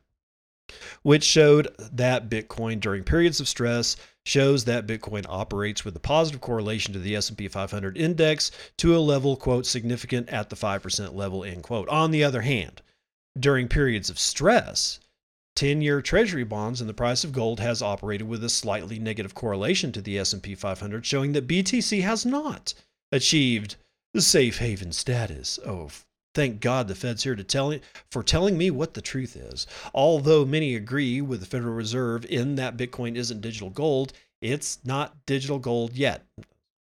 [1.01, 3.95] which showed that Bitcoin during periods of stress
[4.25, 8.99] shows that Bitcoin operates with a positive correlation to the S&P 500 index to a
[8.99, 11.89] level quote significant at the 5% level end quote.
[11.89, 12.81] On the other hand,
[13.39, 14.99] during periods of stress,
[15.59, 19.35] 10 year treasury bonds and the price of gold has operated with a slightly negative
[19.35, 22.73] correlation to the S&P 500 showing that BTC has not
[23.11, 23.75] achieved
[24.13, 25.59] the safe haven status.
[25.65, 25.89] Oh,
[26.33, 27.75] thank God the Fed's here to tell
[28.09, 29.67] for telling me what the truth is.
[29.93, 35.25] Although many agree with the Federal Reserve in that Bitcoin isn't digital gold, it's not
[35.25, 36.25] digital gold yet.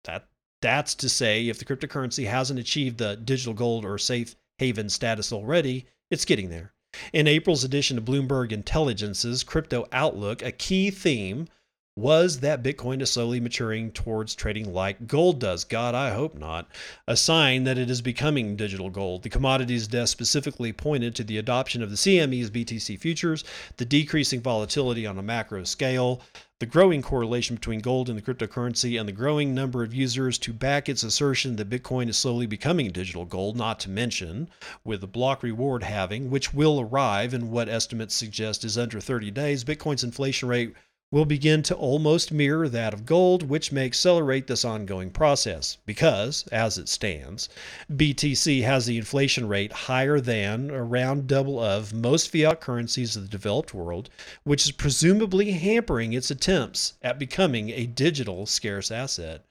[0.05, 0.29] That
[0.63, 5.31] that's to say if the cryptocurrency hasn't achieved the digital gold or safe haven status
[5.31, 6.73] already, it's getting there.
[7.13, 11.49] In April's edition of Bloomberg Intelligence's Crypto Outlook, a key theme
[11.95, 15.65] was that Bitcoin is slowly maturing towards trading like gold does.
[15.65, 16.67] God, I hope not.
[17.07, 19.23] A sign that it is becoming digital gold.
[19.23, 23.45] The commodities desk specifically pointed to the adoption of the CME's BTC futures,
[23.77, 26.23] the decreasing volatility on a macro scale,
[26.61, 30.53] the growing correlation between gold and the cryptocurrency, and the growing number of users to
[30.55, 34.49] back its assertion that Bitcoin is slowly becoming digital gold, not to mention
[34.83, 39.31] with the block reward halving, which will arrive in what estimates suggest is under 30
[39.33, 40.75] days, Bitcoin's inflation rate
[41.13, 46.49] will begin to almost mirror that of gold, which may accelerate this ongoing process because,
[46.49, 47.51] as it stands,
[47.93, 53.29] BTC has the inflation rate higher than, around double of, most fiat currencies of the
[53.29, 54.09] developed world,
[54.43, 59.45] which is presumably hampering its attempts at becoming a digital scarce asset.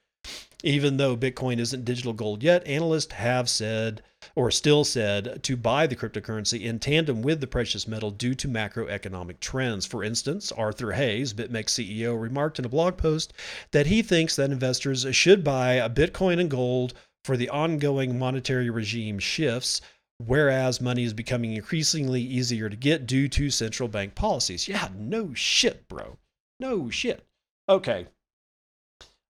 [0.64, 4.03] Even though Bitcoin isn't digital gold yet, analysts have said
[4.36, 8.47] or still said to buy the cryptocurrency in tandem with the precious metal due to
[8.47, 9.86] macroeconomic trends.
[9.86, 13.34] For instance, Arthur Hayes, BitMEX CEO, remarked in a blog post
[13.72, 16.93] that he thinks that investors should buy a Bitcoin and gold
[17.26, 19.82] for the ongoing monetary regime shifts
[20.28, 24.68] whereas money is becoming increasingly easier to get due to central bank policies.
[24.68, 26.18] Yeah, no shit, bro.
[26.59, 27.26] No shit.
[27.68, 28.07] Okay,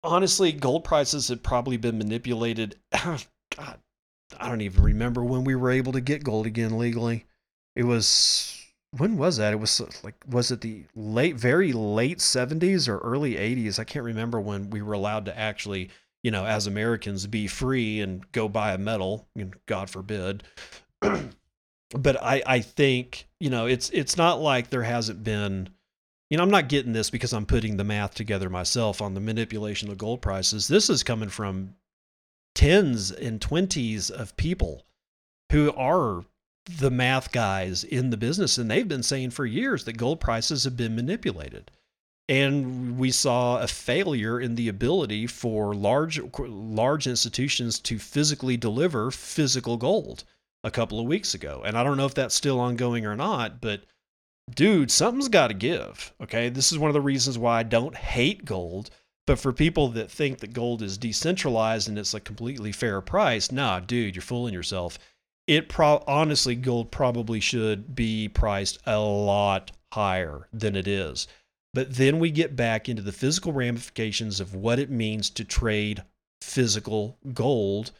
[0.04, 2.76] honestly, gold prices have probably been manipulated.
[2.92, 3.80] God,
[4.38, 7.26] I don't even remember when we were able to get gold again legally.
[7.76, 8.60] It was
[8.98, 9.54] when was that?
[9.54, 13.80] It was like was it the late, very late seventies or early eighties?
[13.80, 15.90] I can't remember when we were allowed to actually,
[16.24, 19.28] you know, as Americans, be free and go buy a metal.
[19.66, 20.44] God forbid.
[21.02, 25.70] but I, I think you know it's it's not like there hasn't been
[26.30, 29.20] you know, I'm not getting this because I'm putting the math together myself on the
[29.20, 30.68] manipulation of gold prices.
[30.68, 31.76] This is coming from
[32.56, 34.86] tens and twenties of people
[35.52, 36.26] who are
[36.80, 40.64] the math guys in the business, and they've been saying for years that gold prices
[40.64, 41.72] have been manipulated.
[42.30, 49.12] And we saw a failure in the ability for large large institutions to physically deliver
[49.12, 50.24] physical gold
[50.64, 51.62] a couple of weeks ago.
[51.66, 53.82] And I don't know if that's still ongoing or not, but
[54.54, 56.14] dude, something's got to give.
[56.22, 56.50] Okay.
[56.50, 58.90] This is one of the reasons why I don't hate gold.
[59.26, 63.52] But for people that think that gold is decentralized and it's a completely fair price,
[63.52, 65.00] nah, dude, you're fooling yourself.
[65.48, 71.28] It pro- honestly, gold probably should be priced a lot higher than it is.
[71.74, 76.04] But then we get back into the physical ramifications of what it means to trade
[76.42, 77.92] physical gold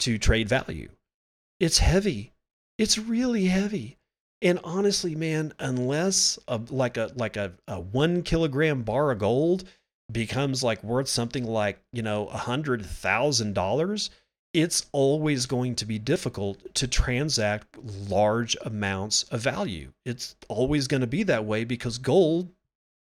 [0.00, 0.88] to trade value.
[1.60, 2.32] It's heavy.
[2.78, 3.98] It's really heavy.
[4.44, 9.64] And honestly, man, unless a, like a like a, a one kilogram bar of gold
[10.12, 14.10] becomes like worth something like you know a hundred thousand dollars,
[14.52, 17.76] it's always going to be difficult to transact
[18.08, 19.92] large amounts of value.
[20.04, 22.50] It's always going to be that way because gold,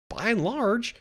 [0.08, 0.94] by and large,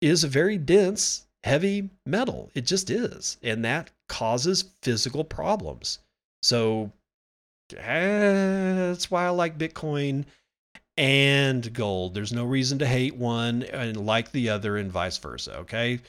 [0.00, 2.48] is a very dense, heavy metal.
[2.54, 3.38] It just is.
[3.42, 5.98] And that causes physical problems.
[6.42, 6.92] So
[7.76, 10.24] that's why I like Bitcoin
[10.96, 12.14] and gold.
[12.14, 15.58] There's no reason to hate one and like the other, and vice versa.
[15.58, 16.00] Okay.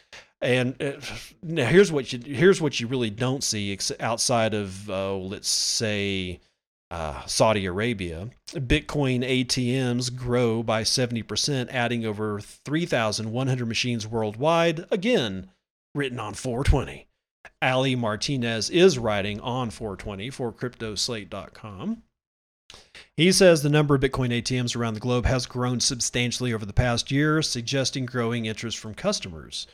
[0.42, 0.94] And uh,
[1.42, 6.40] now here's what you here's what you really don't see outside of uh, let's say
[6.92, 8.30] uh, Saudi Arabia.
[8.54, 14.86] Bitcoin ATMs grow by 70%, adding over 3,100 machines worldwide.
[14.92, 15.50] Again,
[15.96, 17.08] written on 420.
[17.62, 22.04] Ali Martinez is writing on 420 for CryptoSlate.com.
[23.16, 26.74] He says the number of Bitcoin ATMs around the globe has grown substantially over the
[26.74, 29.68] past year, suggesting growing interest from customers.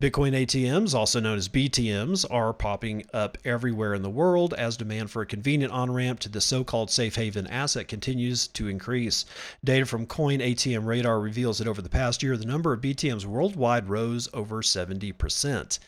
[0.00, 5.10] Bitcoin ATMs, also known as BTMs, are popping up everywhere in the world as demand
[5.10, 9.26] for a convenient on ramp to the so called safe haven asset continues to increase.
[9.62, 13.26] Data from Coin ATM Radar reveals that over the past year, the number of BTMs
[13.26, 15.78] worldwide rose over 70%.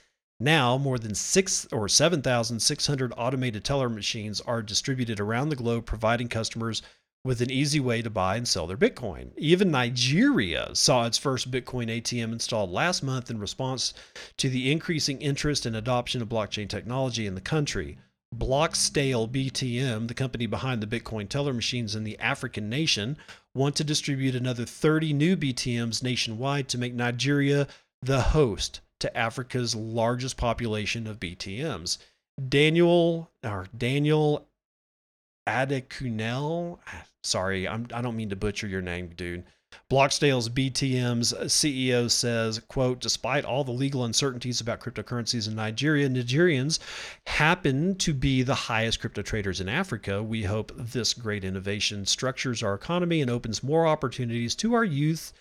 [0.41, 6.28] Now, more than six or 7,600 automated teller machines are distributed around the globe, providing
[6.28, 6.80] customers
[7.24, 9.32] with an easy way to buy and sell their Bitcoin.
[9.36, 13.93] Even Nigeria saw its first Bitcoin ATM installed last month in response
[14.36, 17.99] to the increasing interest and adoption of blockchain technology in the country.
[18.32, 23.16] Blockstale BTM, the company behind the Bitcoin teller machines in the African nation,
[23.57, 27.66] want to distribute another 30 new BTMs nationwide to make Nigeria
[28.01, 31.99] the host to Africa's largest population of BTMs.
[32.49, 34.46] Daniel or Daniel
[35.49, 39.44] Adekunle, ah, sorry, I'm, I don't mean to butcher your name, dude.
[39.90, 46.78] Blockstale's BTM's CEO says, quote, despite all the legal uncertainties about cryptocurrencies in Nigeria, Nigerians
[47.26, 50.22] happen to be the highest crypto traders in Africa.
[50.22, 55.34] We hope this great innovation structures our economy and opens more opportunities to our youth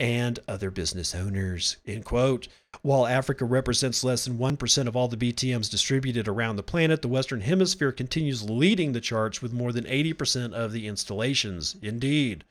[0.00, 1.76] and other business owners.
[1.86, 2.48] End quote.
[2.82, 7.08] While Africa represents less than 1% of all the BTMs distributed around the planet, the
[7.08, 11.76] Western Hemisphere continues leading the charts with more than 80% of the installations.
[11.82, 12.44] Indeed,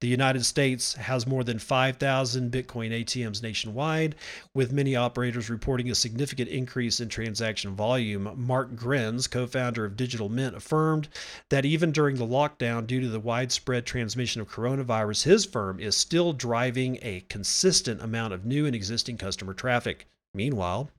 [0.00, 4.16] the United States has more than 5,000 Bitcoin ATMs nationwide,
[4.52, 8.32] with many operators reporting a significant increase in transaction volume.
[8.36, 11.08] Marc Grens, co founder of Digital Mint, affirmed
[11.48, 15.96] that even during the lockdown, due to the widespread transmission of coronavirus, his firm is
[15.96, 20.08] still driving a consistent amount of new and existing customer traffic.
[20.34, 20.90] Meanwhile,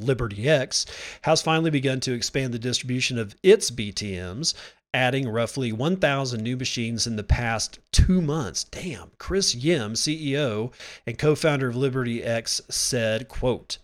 [0.00, 0.84] LibertyX
[1.22, 4.52] has finally begun to expand the distribution of its BTMs,
[4.92, 8.64] adding roughly 1,000 new machines in the past two months.
[8.64, 10.72] Damn, Chris Yim, CEO
[11.06, 13.78] and co-founder of LibertyX, said, quote,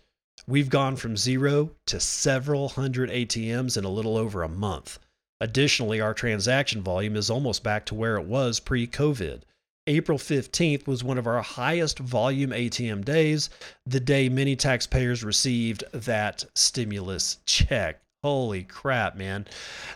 [0.45, 4.99] We've gone from zero to several hundred ATMs in a little over a month.
[5.39, 9.43] Additionally, our transaction volume is almost back to where it was pre COVID.
[9.91, 13.49] April 15th was one of our highest volume ATM days,
[13.85, 18.01] the day many taxpayers received that stimulus check.
[18.23, 19.47] Holy crap, man.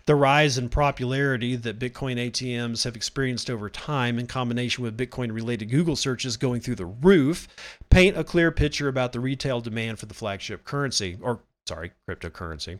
[0.05, 5.31] The rise in popularity that Bitcoin ATMs have experienced over time, in combination with Bitcoin
[5.31, 7.47] related Google searches going through the roof,
[7.89, 12.77] paint a clear picture about the retail demand for the flagship currency, or sorry, cryptocurrency,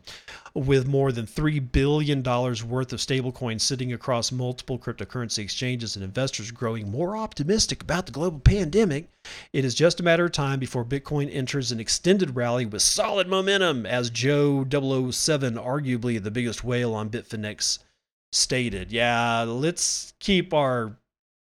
[0.54, 6.50] with more than $3 billion worth of stablecoins sitting across multiple cryptocurrency exchanges and investors
[6.50, 9.08] growing more optimistic about the global pandemic,
[9.52, 13.26] it is just a matter of time before Bitcoin enters an extended rally with solid
[13.26, 17.80] momentum, as Joe 007, arguably the biggest whale on Bitfinex,
[18.32, 18.92] stated.
[18.92, 20.96] Yeah, let's keep our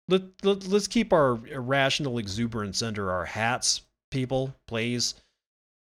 [0.09, 5.15] let, let, let's keep our irrational exuberance under our hats, people, please.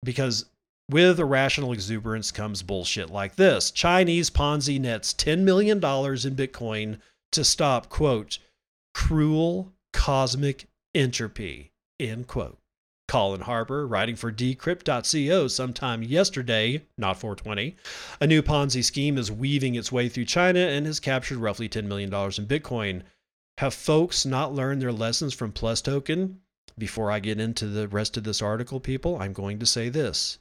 [0.04, 0.46] Because
[0.92, 3.72] with irrational exuberance comes bullshit like this.
[3.72, 7.00] Chinese Ponzi nets $10 million in Bitcoin
[7.32, 8.38] to stop, quote,
[8.94, 12.58] cruel cosmic entropy, end quote.
[13.08, 17.76] Colin Harper, writing for decrypt.co sometime yesterday, not 420,
[18.22, 21.86] a new Ponzi scheme is weaving its way through China and has captured roughly $10
[21.86, 23.02] million in Bitcoin.
[23.58, 26.40] Have folks not learned their lessons from Plus Token?
[26.78, 30.40] Before I get into the rest of this article, people, I'm going to say this.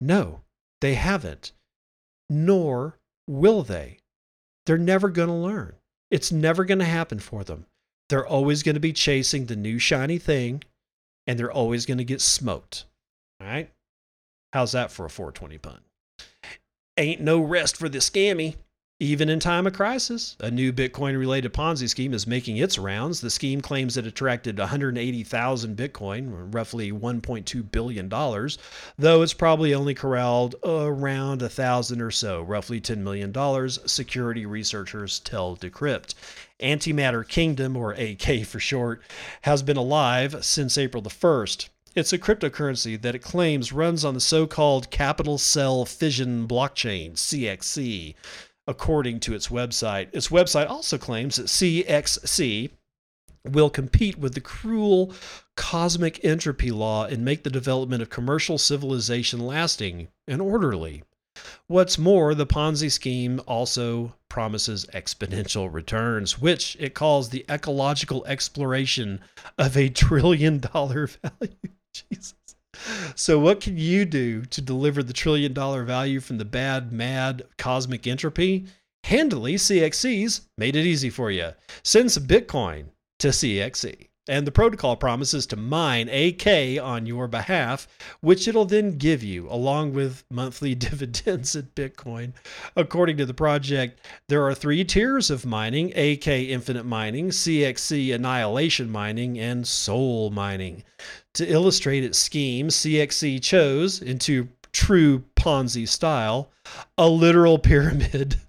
[0.00, 0.40] No,
[0.80, 1.52] they haven't.
[2.28, 3.98] Nor will they.
[4.66, 5.74] They're never going to learn.
[6.10, 7.66] It's never going to happen for them.
[8.08, 10.62] They're always going to be chasing the new shiny thing
[11.26, 12.84] and they're always going to get smoked.
[13.40, 13.70] All right?
[14.52, 15.80] How's that for a 420 pun?
[16.96, 18.56] Ain't no rest for the scammy.
[19.00, 23.20] Even in time of crisis, a new Bitcoin related Ponzi scheme is making its rounds.
[23.20, 28.08] The scheme claims it attracted 180,000 Bitcoin, roughly $1.2 billion,
[28.96, 33.34] though it's probably only corralled around a thousand or so, roughly $10 million,
[33.84, 36.14] security researchers tell Decrypt.
[36.60, 39.02] Antimatter Kingdom, or AK for short,
[39.42, 41.68] has been alive since April the 1st.
[41.96, 47.14] It's a cryptocurrency that it claims runs on the so called Capital Cell Fission Blockchain,
[47.14, 48.14] CXC
[48.66, 50.08] according to its website.
[50.12, 52.70] Its website also claims that CXC
[53.44, 55.12] will compete with the cruel
[55.56, 61.02] cosmic entropy law and make the development of commercial civilization lasting and orderly.
[61.66, 69.20] What's more, the Ponzi scheme also promises exponential returns, which it calls the ecological exploration
[69.58, 71.56] of a trillion dollar value.
[71.92, 72.34] Jesus.
[73.14, 77.42] So, what can you do to deliver the trillion dollar value from the bad, mad
[77.58, 78.66] cosmic entropy?
[79.04, 81.50] Handily, CXCs made it easy for you.
[81.82, 82.86] Send some Bitcoin
[83.18, 84.08] to CXC.
[84.26, 87.86] And the protocol promises to mine AK on your behalf,
[88.20, 92.32] which it'll then give you along with monthly dividends at Bitcoin.
[92.74, 98.90] According to the project, there are three tiers of mining AK Infinite Mining, CXC Annihilation
[98.90, 100.84] Mining, and Soul Mining.
[101.34, 106.50] To illustrate its scheme, CXC chose, into true Ponzi style,
[106.96, 108.36] a literal pyramid.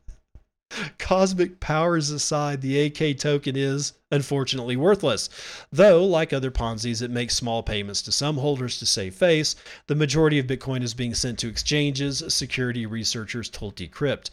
[0.98, 5.30] Cosmic powers aside, the AK token is unfortunately worthless.
[5.72, 9.56] Though, like other Ponzi's, it makes small payments to some holders to save face,
[9.88, 14.32] the majority of Bitcoin is being sent to exchanges, security researchers told Decrypt.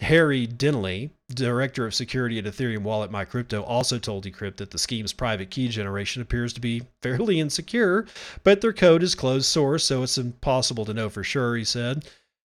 [0.00, 5.12] Harry Denley, director of security at Ethereum wallet MyCrypto, also told Decrypt that the scheme's
[5.12, 8.06] private key generation appears to be fairly insecure,
[8.44, 12.04] but their code is closed source, so it's impossible to know for sure, he said.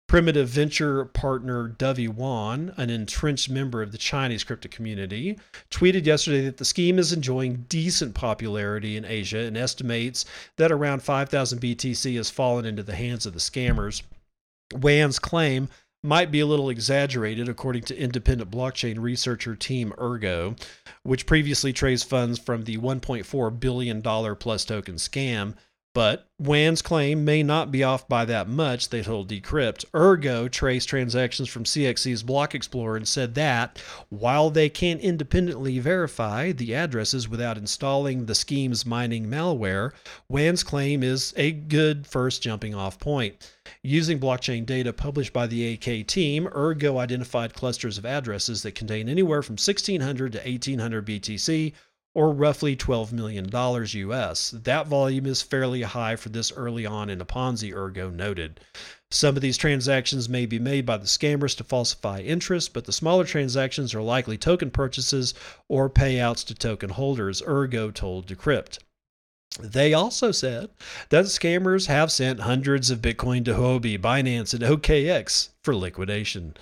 [0.09, 5.39] Primitive venture partner Dovey Wan, an entrenched member of the Chinese crypto community,
[5.71, 10.25] tweeted yesterday that the scheme is enjoying decent popularity in Asia and estimates
[10.57, 14.03] that around 5,000 BTC has fallen into the hands of the scammers.
[14.73, 15.69] Wan's claim
[16.03, 20.57] might be a little exaggerated, according to independent blockchain researcher team Ergo,
[21.03, 25.55] which previously traced funds from the $1.4 billion plus token scam
[25.99, 29.85] but Wan's claim may not be off by that much, they told Decrypt.
[29.93, 36.53] Ergo traced transactions from CXC's Block Explorer and said that, while they can't independently verify
[36.53, 39.91] the addresses without installing the scheme's mining malware,
[40.29, 43.35] Wan's claim is a good first jumping off point.
[43.83, 49.09] Using blockchain data published by the AK team, Ergo identified clusters of addresses that contain
[49.09, 51.73] anywhere from 1600 to 1800 BTC
[52.19, 54.51] or roughly $12 million US.
[54.51, 58.59] That volume is fairly high for this early on in a Ponzi, Ergo noted.
[59.09, 62.93] Some of these transactions may be made by the scammers to falsify interest, but the
[62.93, 65.33] smaller transactions are likely token purchases
[65.69, 68.81] or payouts to token holders, Ergo told Decrypt.
[69.59, 70.71] They also said
[71.09, 76.55] that scammers have sent hundreds of Bitcoin to Huobi, Binance, and OKX for liquidation.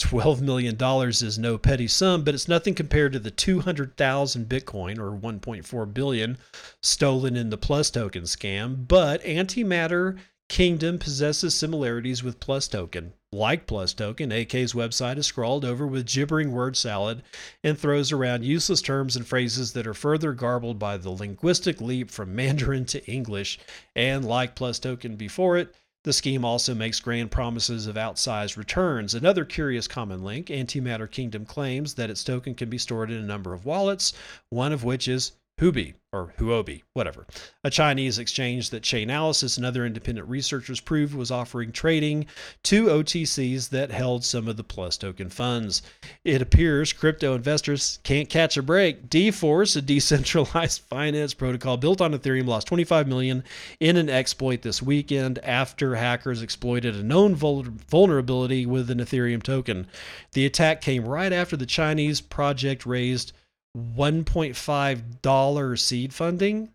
[0.00, 0.76] $12 million
[1.08, 6.38] is no petty sum, but it's nothing compared to the 200,000 Bitcoin or 1.4 billion
[6.82, 8.88] stolen in the Plus token scam.
[8.88, 10.18] But Antimatter
[10.50, 13.12] Kingdom possesses similarities with Plus token.
[13.30, 17.22] Like Plus token, AK's website is scrawled over with gibbering word salad
[17.62, 22.10] and throws around useless terms and phrases that are further garbled by the linguistic leap
[22.10, 23.60] from Mandarin to English.
[23.94, 25.72] And like Plus token before it,
[26.02, 29.14] the scheme also makes grand promises of outsized returns.
[29.14, 33.26] Another curious common link Antimatter Kingdom claims that its token can be stored in a
[33.26, 34.14] number of wallets,
[34.48, 35.30] one of which is
[35.60, 37.26] Huobi or Huobi, whatever,
[37.62, 42.26] a Chinese exchange that Chainalysis and other independent researchers proved was offering trading
[42.64, 45.82] to OTCs that held some of the Plus token funds.
[46.24, 49.10] It appears crypto investors can't catch a break.
[49.10, 53.44] dForce, a decentralized finance protocol built on Ethereum, lost 25 million
[53.78, 59.86] in an exploit this weekend after hackers exploited a known vulnerability with an Ethereum token.
[60.32, 63.32] The attack came right after the Chinese project raised
[63.76, 66.70] 1.5 dollar seed funding.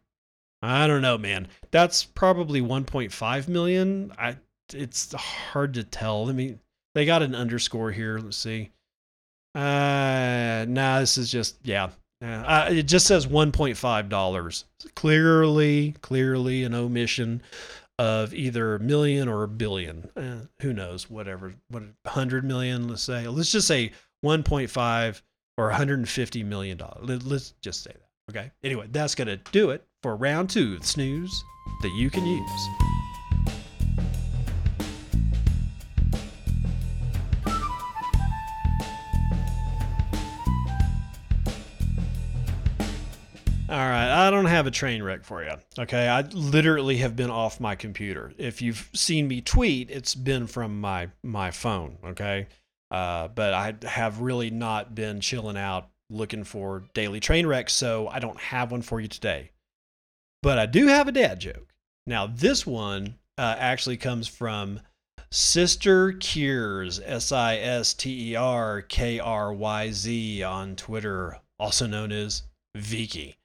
[0.62, 1.48] I don't know, man.
[1.72, 4.12] That's probably 1.5 million.
[4.18, 4.38] I
[4.74, 6.30] it's hard to tell.
[6.30, 6.60] I mean,
[6.96, 8.18] they got an underscore here.
[8.18, 8.72] Let's see.
[9.54, 11.90] Uh, nah, this is just yeah.
[12.22, 14.66] Uh, it just says 1.5 dollars.
[14.96, 17.42] Clearly, clearly an omission
[18.00, 20.10] of either a million or a billion.
[20.16, 21.10] Uh, who knows?
[21.10, 21.54] Whatever.
[21.70, 22.88] What 100 million?
[22.88, 23.28] Let's say.
[23.28, 23.92] Let's just say
[24.24, 25.22] 1.5
[25.58, 27.26] or 150 million dollars.
[27.26, 28.38] Let's just say that.
[28.38, 28.52] Okay.
[28.64, 31.44] Anyway, that's going to do it for round two of snooze
[31.82, 32.68] that you can use.
[43.68, 45.52] All right, I don't have a train wreck for you.
[45.78, 48.32] Okay, I literally have been off my computer.
[48.38, 51.98] If you've seen me tweet, it's been from my my phone.
[52.06, 52.48] Okay,
[52.92, 58.08] uh, but I have really not been chilling out looking for daily train wrecks, so
[58.08, 59.52] I don't have one for you today.
[60.44, 61.74] But I do have a dad joke.
[62.06, 64.80] Now, this one uh, actually comes from
[65.32, 71.88] Sister Kryz, S I S T E R K R Y Z on Twitter, also
[71.88, 72.44] known as
[72.78, 73.36] Viki.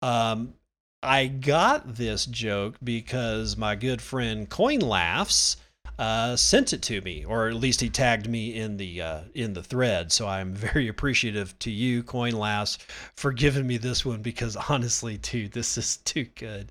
[0.00, 0.54] Um,
[1.02, 5.58] I got this joke because my good friend Coin Laughs
[5.98, 9.52] uh, sent it to me, or at least he tagged me in the uh, in
[9.52, 10.12] the thread.
[10.12, 12.78] So I'm very appreciative to you, Coin Laughs,
[13.16, 16.70] for giving me this one because honestly, dude, this is too good.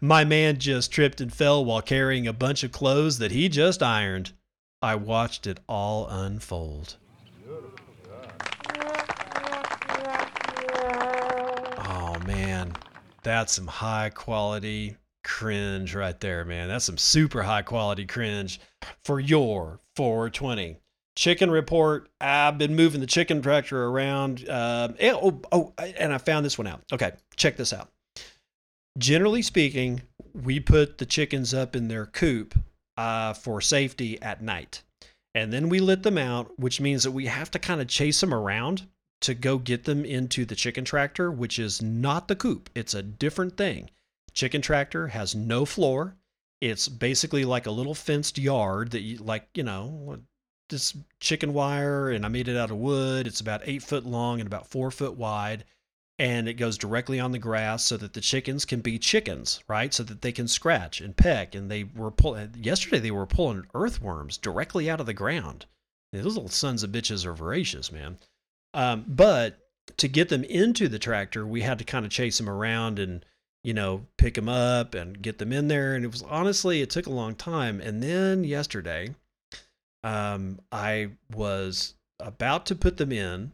[0.00, 3.82] My man just tripped and fell while carrying a bunch of clothes that he just
[3.82, 4.32] ironed.
[4.82, 6.96] I watched it all unfold.
[11.78, 12.74] Oh man,
[13.22, 16.68] that's some high quality cringe right there, man.
[16.68, 18.60] That's some super high quality cringe
[19.04, 20.78] for your 420.
[21.16, 22.08] Chicken report.
[22.20, 24.48] I've been moving the chicken tractor around.
[24.48, 26.82] Uh, and, oh, oh, and I found this one out.
[26.92, 27.90] Okay, check this out.
[28.98, 30.02] Generally speaking,
[30.34, 32.58] we put the chickens up in their coop
[32.96, 34.82] uh, for safety at night.
[35.34, 38.20] And then we let them out, which means that we have to kind of chase
[38.20, 38.86] them around
[39.20, 42.70] to go get them into the chicken tractor, which is not the coop.
[42.74, 43.90] It's a different thing.
[44.32, 46.16] Chicken tractor has no floor.
[46.60, 50.18] It's basically like a little fenced yard that you like, you know,
[50.68, 53.26] this chicken wire, and I made it out of wood.
[53.26, 55.64] It's about eight foot long and about four foot wide.
[56.18, 59.92] And it goes directly on the grass so that the chickens can be chickens, right?
[59.92, 61.54] So that they can scratch and peck.
[61.54, 65.64] And they were pulling, yesterday, they were pulling earthworms directly out of the ground.
[66.12, 68.18] Those little sons of bitches are voracious, man.
[68.74, 72.50] Um, but to get them into the tractor, we had to kind of chase them
[72.50, 73.24] around and
[73.62, 75.94] you know, pick them up and get them in there.
[75.94, 77.80] And it was honestly, it took a long time.
[77.80, 79.14] And then yesterday,
[80.02, 83.52] um, I was about to put them in.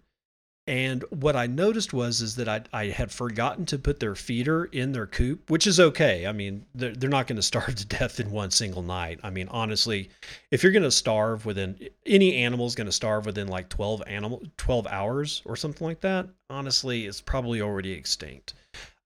[0.69, 4.65] And what I noticed was is that I, I had forgotten to put their feeder
[4.65, 6.27] in their coop, which is okay.
[6.27, 9.21] I mean, they're, they're not going to starve to death in one single night.
[9.23, 10.11] I mean, honestly,
[10.51, 14.03] if you're going to starve within any animal is going to starve within like 12
[14.09, 18.55] animal 12 hours or something like that, honestly, it's probably already extinct.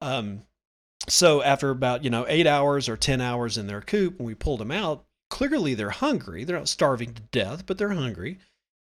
[0.00, 0.42] Um,
[1.10, 4.34] so after about you know eight hours or ten hours in their coop when we
[4.34, 6.44] pulled them out clearly they're hungry.
[6.44, 8.38] They're not starving to death but they're hungry.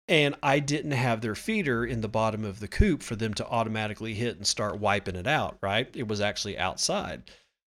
[0.08, 3.46] And i didn't have their feeder in the bottom of the coop for them to
[3.46, 5.88] automatically hit and start wiping it out right?
[5.94, 7.30] It was actually outside.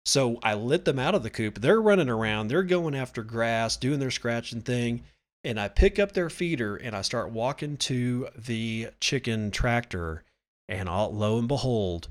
[0.05, 1.61] So i let them out of the coop.
[1.61, 2.49] They're running around.
[2.49, 5.03] They're going after grass doing their scratching thing.
[5.45, 10.25] And i pick up their feeder and i start walking to the chicken tractor.
[10.69, 12.09] And all, lo and behold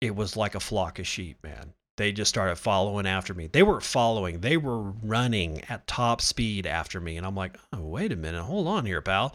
[0.00, 1.72] it was like a flock of sheep, man.
[1.96, 3.48] They just started following after me.
[3.48, 7.16] They weren't following, they were running at top speed after me.
[7.16, 9.34] And I'm like, oh, wait a minute, hold on here, pal.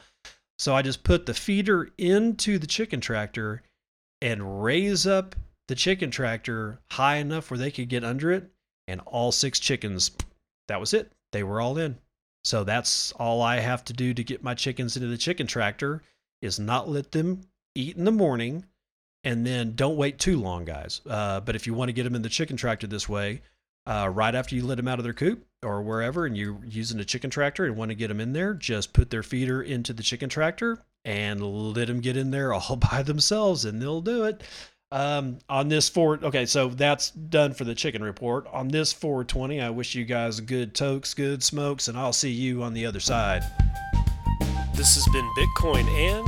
[0.57, 3.64] So I just put the feeder into the chicken tractor
[4.22, 5.36] and raise up
[5.68, 8.49] the chicken tractor high enough where they could get under it.
[8.88, 10.11] And all six chickens,
[10.68, 11.11] that was it.
[11.34, 11.97] They were all in.
[12.45, 16.01] So that's all I have to do to get my chickens into the chicken tractor
[16.41, 17.41] is not let them
[17.76, 18.66] eat in the morning
[19.24, 21.01] and then don't wait too long, guys.
[21.07, 23.41] Uh, but if you want to get them in the chicken tractor this way,
[23.86, 26.99] uh, right after you let them out of their coop or wherever, and you're using
[26.99, 29.93] a chicken tractor and want to get them in there, just put their feeder into
[29.93, 34.24] the chicken tractor and let them get in there all by themselves, and they'll do
[34.24, 34.43] it.
[34.91, 38.45] Um, on this four, okay, so that's done for the chicken report.
[38.53, 42.61] On this 420, I wish you guys good tokes, good smokes, and I'll see you
[42.61, 43.41] on the other side.
[44.76, 46.28] This has been Bitcoin and,